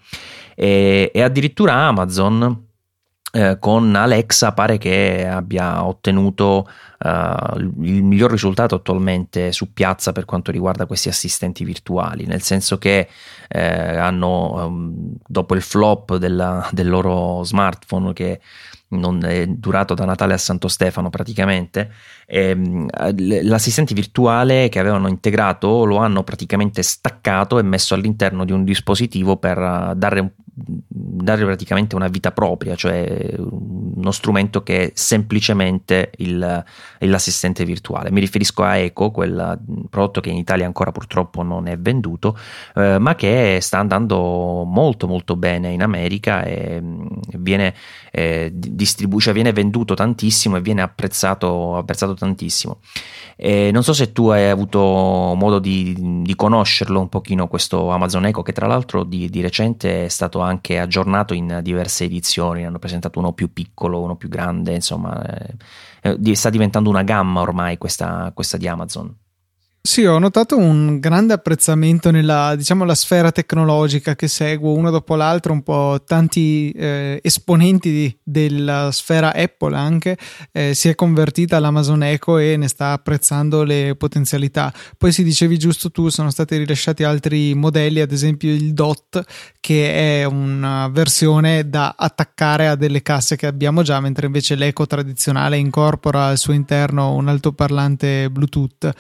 [0.56, 2.68] E, e addirittura Amazon
[3.32, 6.68] eh, con Alexa pare che abbia ottenuto
[7.00, 12.78] uh, il miglior risultato attualmente su piazza per quanto riguarda questi assistenti virtuali, nel senso
[12.78, 13.08] che
[13.48, 18.40] eh, hanno, um, dopo il flop della, del loro smartphone che
[18.92, 21.92] non è durato da Natale a Santo Stefano praticamente,
[22.26, 22.88] ehm,
[23.44, 29.38] l'assistente virtuale che avevano integrato lo hanno praticamente staccato e messo all'interno di un dispositivo
[29.38, 30.32] per dare un
[30.62, 36.64] dare praticamente una vita propria, cioè uno strumento che semplicemente il,
[37.00, 38.12] l'assistente virtuale.
[38.12, 39.60] Mi riferisco a Eco, quel
[39.90, 42.38] prodotto che in Italia ancora purtroppo non è venduto,
[42.76, 47.74] eh, ma che sta andando molto molto bene in America e mm, viene,
[48.12, 52.80] eh, distribu- cioè viene venduto tantissimo e viene apprezzato, apprezzato tantissimo.
[53.36, 58.26] E non so se tu hai avuto modo di, di, conoscerlo un pochino questo Amazon
[58.26, 62.80] Echo che tra l'altro di, di, recente è stato anche aggiornato in diverse edizioni, hanno
[62.80, 65.24] presentato uno più piccolo, uno più grande, insomma
[66.02, 69.16] eh, sta diventando una gamma ormai questa, questa di Amazon.
[69.82, 75.16] Sì, ho notato un grande apprezzamento nella diciamo, la sfera tecnologica che seguo uno dopo
[75.16, 80.18] l'altro, un po' tanti eh, esponenti di, della sfera Apple anche
[80.52, 84.72] eh, si è convertita all'Amazon Echo e ne sta apprezzando le potenzialità.
[84.98, 89.24] Poi si dicevi giusto tu, sono stati rilasciati altri modelli, ad esempio il DOT
[89.62, 94.86] che è una versione da attaccare a delle casse che abbiamo già, mentre invece l'Echo
[94.86, 98.94] tradizionale incorpora al suo interno un altoparlante Bluetooth.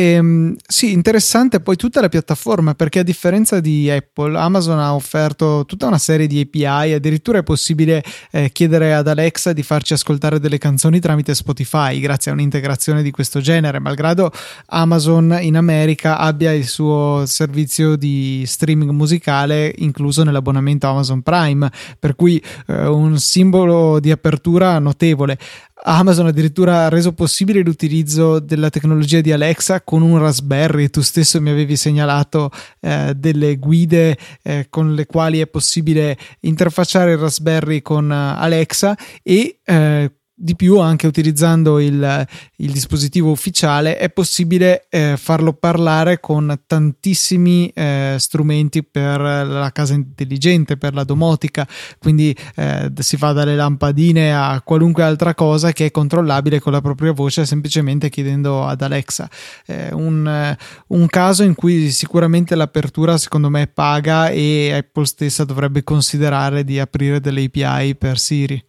[0.00, 5.64] Ehm, sì, interessante poi tutta la piattaforma perché a differenza di Apple, Amazon ha offerto
[5.66, 10.38] tutta una serie di API, addirittura è possibile eh, chiedere ad Alexa di farci ascoltare
[10.38, 14.30] delle canzoni tramite Spotify grazie a un'integrazione di questo genere, malgrado
[14.66, 21.68] Amazon in America abbia il suo servizio di streaming musicale incluso nell'abbonamento Amazon Prime,
[21.98, 25.36] per cui eh, un simbolo di apertura notevole.
[25.82, 30.90] Amazon addirittura ha reso possibile l'utilizzo della tecnologia di Alexa con un Raspberry.
[30.90, 32.50] Tu stesso mi avevi segnalato
[32.80, 38.96] eh, delle guide eh, con le quali è possibile interfacciare il Raspberry con uh, Alexa
[39.22, 42.26] e eh, di più, anche utilizzando il,
[42.56, 49.94] il dispositivo ufficiale, è possibile eh, farlo parlare con tantissimi eh, strumenti per la casa
[49.94, 51.66] intelligente, per la domotica.
[51.98, 56.80] Quindi eh, si fa dalle lampadine a qualunque altra cosa che è controllabile con la
[56.80, 59.28] propria voce, semplicemente chiedendo ad Alexa.
[59.92, 60.56] Un,
[60.88, 66.78] un caso in cui sicuramente l'apertura, secondo me, paga e Apple stessa dovrebbe considerare di
[66.78, 68.67] aprire delle API per Siri.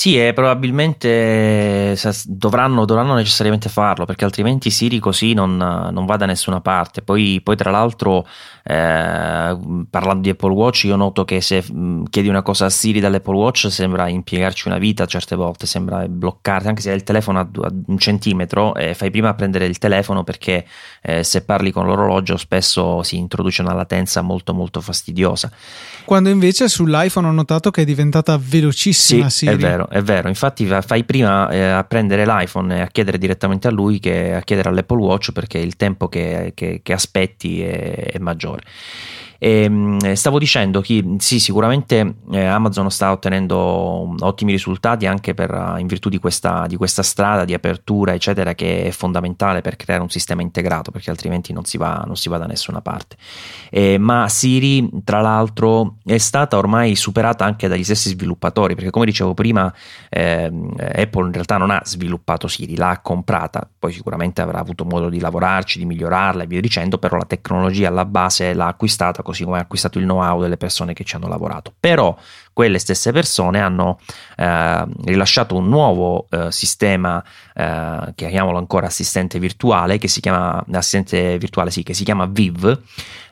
[0.00, 1.94] Sì, e probabilmente
[2.24, 7.02] dovranno, dovranno, necessariamente farlo perché altrimenti Siri così non, non va da nessuna parte.
[7.02, 8.26] Poi, poi tra l'altro,
[8.62, 9.58] eh,
[9.90, 11.62] parlando di Apple Watch, io noto che se
[12.08, 16.68] chiedi una cosa a Siri dall'Apple Watch sembra impiegarci una vita certe volte, sembra bloccarti,
[16.68, 19.76] anche se hai il telefono a, a un centimetro, eh, fai prima a prendere il
[19.76, 20.64] telefono perché
[21.02, 25.52] eh, se parli con l'orologio spesso si introduce una latenza molto molto fastidiosa.
[26.04, 29.54] Quando invece sull'iPhone ho notato che è diventata velocissima sì, Siri.
[29.54, 30.28] È vero, è vero.
[30.28, 34.40] Infatti fai prima eh, a prendere l'iPhone e a chiedere direttamente a lui che a
[34.40, 38.62] chiedere all'Apple Watch perché il tempo che, che, che aspetti è, è maggiore.
[39.42, 45.76] E, ehm, stavo dicendo che sì, sicuramente eh, Amazon sta ottenendo ottimi risultati anche per,
[45.78, 50.02] in virtù di questa, di questa, strada di apertura, eccetera, che è fondamentale per creare
[50.02, 53.16] un sistema integrato, perché altrimenti non si va, non si va da nessuna parte.
[53.70, 59.06] Eh, ma Siri, tra l'altro, è stata ormai superata anche dagli stessi sviluppatori, perché come
[59.06, 59.72] dicevo prima,
[60.10, 60.52] eh,
[60.94, 65.18] Apple in realtà non ha sviluppato Siri, l'ha comprata, poi sicuramente avrà avuto modo di
[65.18, 69.58] lavorarci, di migliorarla e via dicendo, però la tecnologia alla base l'ha acquistata così come
[69.58, 71.72] ha acquistato il know-how delle persone che ci hanno lavorato.
[71.78, 72.16] Però
[72.52, 73.98] quelle stesse persone hanno
[74.36, 77.22] eh, rilasciato un nuovo eh, sistema,
[77.54, 82.78] eh, chiamiamolo ancora assistente virtuale, che si chiama assistente virtuale, sì, che si chiama Viv,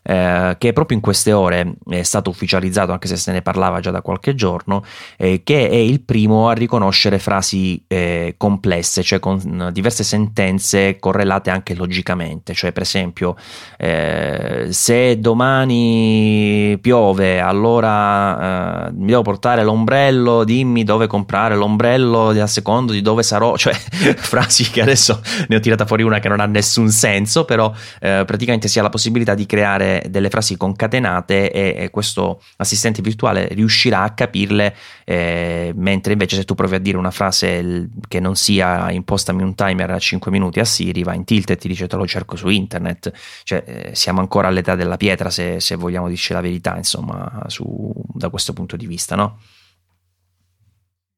[0.03, 3.91] eh, che proprio in queste ore è stato ufficializzato, anche se se ne parlava già
[3.91, 4.83] da qualche giorno,
[5.19, 11.51] eh, che è il primo a riconoscere frasi eh, complesse, cioè con diverse sentenze correlate
[11.51, 12.55] anche logicamente.
[12.55, 13.37] Cioè, per esempio,
[13.77, 22.93] eh, se domani piove, allora eh, devo portare l'ombrello, dimmi dove comprare l'ombrello a secondo
[22.93, 23.73] di dove sarò, cioè
[24.17, 28.23] frasi che adesso ne ho tirata fuori una che non ha nessun senso, però eh,
[28.27, 33.49] praticamente si ha la possibilità di creare delle frasi concatenate e, e, questo assistente virtuale
[33.49, 38.37] riuscirà a capirle, eh, mentre invece se tu provi a dire una frase che non
[38.37, 41.87] sia impostami un timer a 5 minuti a Siri, va in tilt e ti dice
[41.87, 43.13] te lo cerco su internet,
[43.45, 47.93] cioè eh, siamo ancora all'età della pietra se, se vogliamo dire la verità, insomma, su,
[48.13, 49.41] da questo punto di vista, no?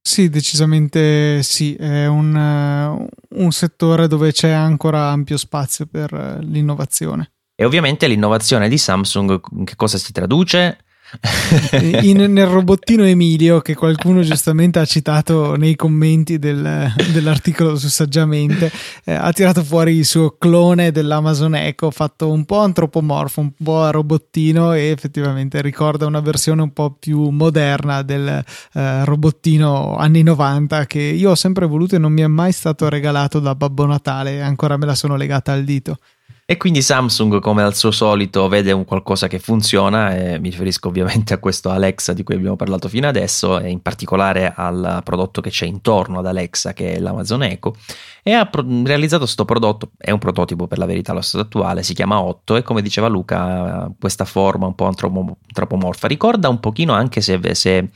[0.03, 7.33] Sì, decisamente sì, è un, un, settore dove c'è ancora ampio spazio per l'innovazione.
[7.55, 10.79] E ovviamente l'innovazione di Samsung che cosa si traduce?
[12.03, 18.71] In, nel robottino Emilio che qualcuno giustamente ha citato nei commenti del, dell'articolo su Saggiamente
[19.05, 23.83] eh, ha tirato fuori il suo clone dell'Amazon Echo fatto un po' antropomorfo un po'
[23.83, 30.23] a robottino e effettivamente ricorda una versione un po' più moderna del eh, robottino anni
[30.23, 33.87] 90 che io ho sempre voluto e non mi è mai stato regalato da Babbo
[33.87, 35.99] Natale e ancora me la sono legata al dito
[36.51, 40.89] e quindi Samsung, come al suo solito, vede un qualcosa che funziona, e mi riferisco
[40.89, 45.41] ovviamente a questo Alexa di cui abbiamo parlato fino adesso, e in particolare al prodotto
[45.41, 47.77] che c'è intorno ad Alexa, che è l'Amazon Echo,
[48.25, 51.85] e ha pro- realizzato questo prodotto, è un prototipo per la verità allo stato attuale,
[51.85, 56.93] si chiama 8 e come diceva Luca, questa forma un po' antropomorfa, ricorda un pochino
[56.93, 57.91] anche se, se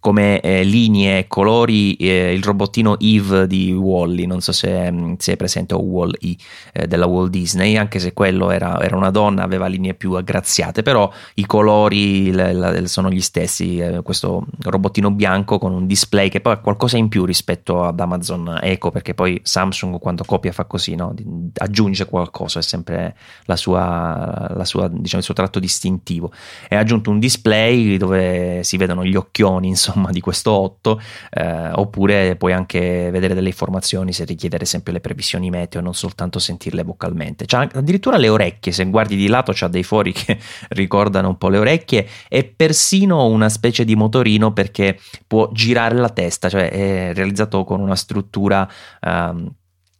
[0.00, 5.32] come eh, linee e colori eh, il robottino Eve di Wally, non so se, se
[5.32, 6.36] è presente o Wall-E
[6.72, 10.82] eh, della Walt Disney, anche se quello era, era, una donna, aveva linee più aggraziate,
[10.82, 16.28] però i colori le, le, sono gli stessi, eh, questo robottino bianco con un display
[16.28, 20.52] che poi ha qualcosa in più rispetto ad Amazon Echo, perché poi Samsung quando copia
[20.52, 21.14] fa così, no?
[21.54, 26.32] aggiunge qualcosa, è sempre la sua, la sua, diciamo, il suo tratto distintivo.
[26.68, 32.36] Ha aggiunto un display dove si vedono gli occhioni, insomma di questo 8 eh, oppure
[32.36, 36.82] puoi anche vedere delle informazioni se richiede ad esempio le previsioni meteo non soltanto sentirle
[36.82, 40.38] vocalmente c'ha addirittura le orecchie se guardi di lato c'ha dei fori che
[40.70, 46.10] ricordano un po' le orecchie e persino una specie di motorino perché può girare la
[46.10, 48.68] testa cioè è realizzato con una struttura
[49.00, 49.52] um,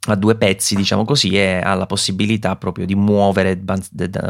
[0.06, 3.60] a due pezzi, diciamo così, e ha la possibilità proprio di muovere,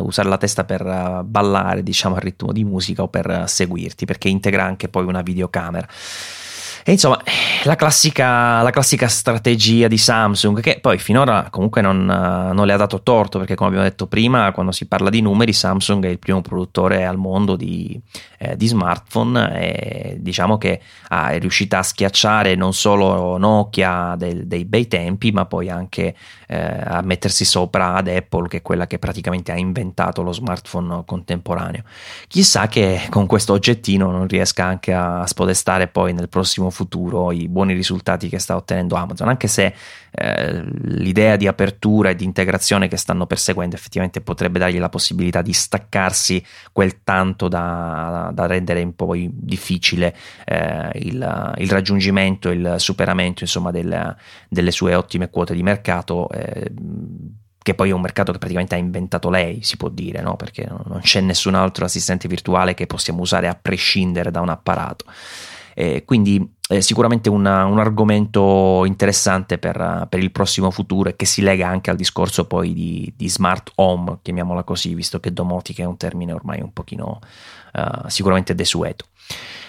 [0.01, 4.29] usare la testa per eh, ballare, diciamo, al ritmo di musica o per seguirti, perché
[4.29, 5.87] integra anche poi una videocamera.
[6.89, 7.21] E insomma,
[7.65, 12.79] la classica, la classica, strategia di Samsung, che poi finora comunque non, non, le ha
[12.79, 16.19] dato torto, perché come abbiamo detto prima, quando si parla di numeri, Samsung è il
[16.19, 18.01] primo produttore al mondo di
[18.39, 24.47] eh, di smartphone e diciamo che ah, è riuscita a schiacciare non solo Nokia del,
[24.47, 26.15] dei bei tempi ma poi anche
[26.47, 31.03] eh, a mettersi sopra ad Apple che è quella che praticamente ha inventato lo smartphone
[31.05, 31.83] contemporaneo.
[32.29, 37.49] Chissà che con questo oggettino non riesca anche a spodestare poi nel prossimo futuro i
[37.49, 39.75] buoni risultati che sta ottenendo Amazon anche se
[40.11, 45.43] eh, l'idea di apertura e di integrazione che stanno perseguendo effettivamente potrebbe dargli la possibilità
[45.43, 50.15] di staccarsi quel tanto da, da rendere un po' difficile
[50.45, 54.17] eh, il, il, raggiungimento, il superamento insomma del,
[54.49, 56.29] delle sue ottime quote di mercato.
[56.31, 56.71] Eh,
[57.61, 60.37] che poi è un mercato che praticamente ha inventato lei, si può dire, no?
[60.37, 65.05] perché non c'è nessun altro assistente virtuale che possiamo usare a prescindere da un apparato.
[65.81, 71.25] Eh, quindi è sicuramente una, un argomento interessante per, per, il prossimo futuro e che
[71.25, 75.85] si lega anche al discorso poi di, di smart home, chiamiamola così, visto che domotica
[75.85, 77.21] è un termine ormai un pochino
[77.75, 79.05] uh, sicuramente desueto.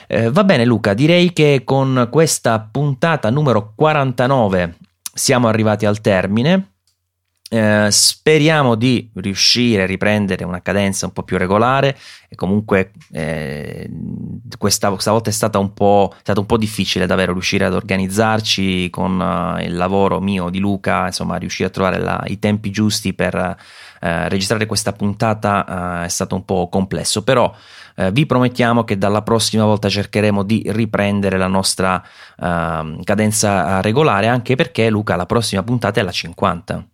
[0.07, 4.77] Eh, va bene Luca, direi che con questa puntata numero 49
[5.13, 6.71] siamo arrivati al termine.
[7.51, 11.97] Eh, speriamo di riuscire a riprendere una cadenza un po' più regolare
[12.29, 13.89] e comunque eh,
[14.55, 18.91] questa, questa, volta è stata un po', stato un po' difficile davvero riuscire ad organizzarci
[18.91, 23.15] con uh, il lavoro mio di Luca, insomma riuscire a trovare la, i tempi giusti
[23.15, 27.51] per uh, registrare questa puntata uh, è stato un po' complesso, però
[28.13, 32.01] vi promettiamo che dalla prossima volta cercheremo di riprendere la nostra
[32.39, 36.87] ehm, cadenza regolare anche perché Luca la prossima puntata è la 50.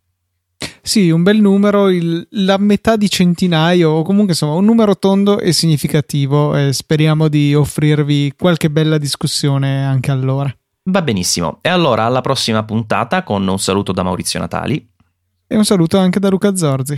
[0.85, 5.39] Sì, un bel numero, il, la metà di centinaio, o comunque insomma un numero tondo
[5.39, 6.55] e significativo.
[6.55, 10.55] E speriamo di offrirvi qualche bella discussione anche allora.
[10.83, 11.57] Va benissimo.
[11.61, 14.87] E allora alla prossima puntata con un saluto da Maurizio Natali.
[15.47, 16.95] E un saluto anche da Luca Zorzi.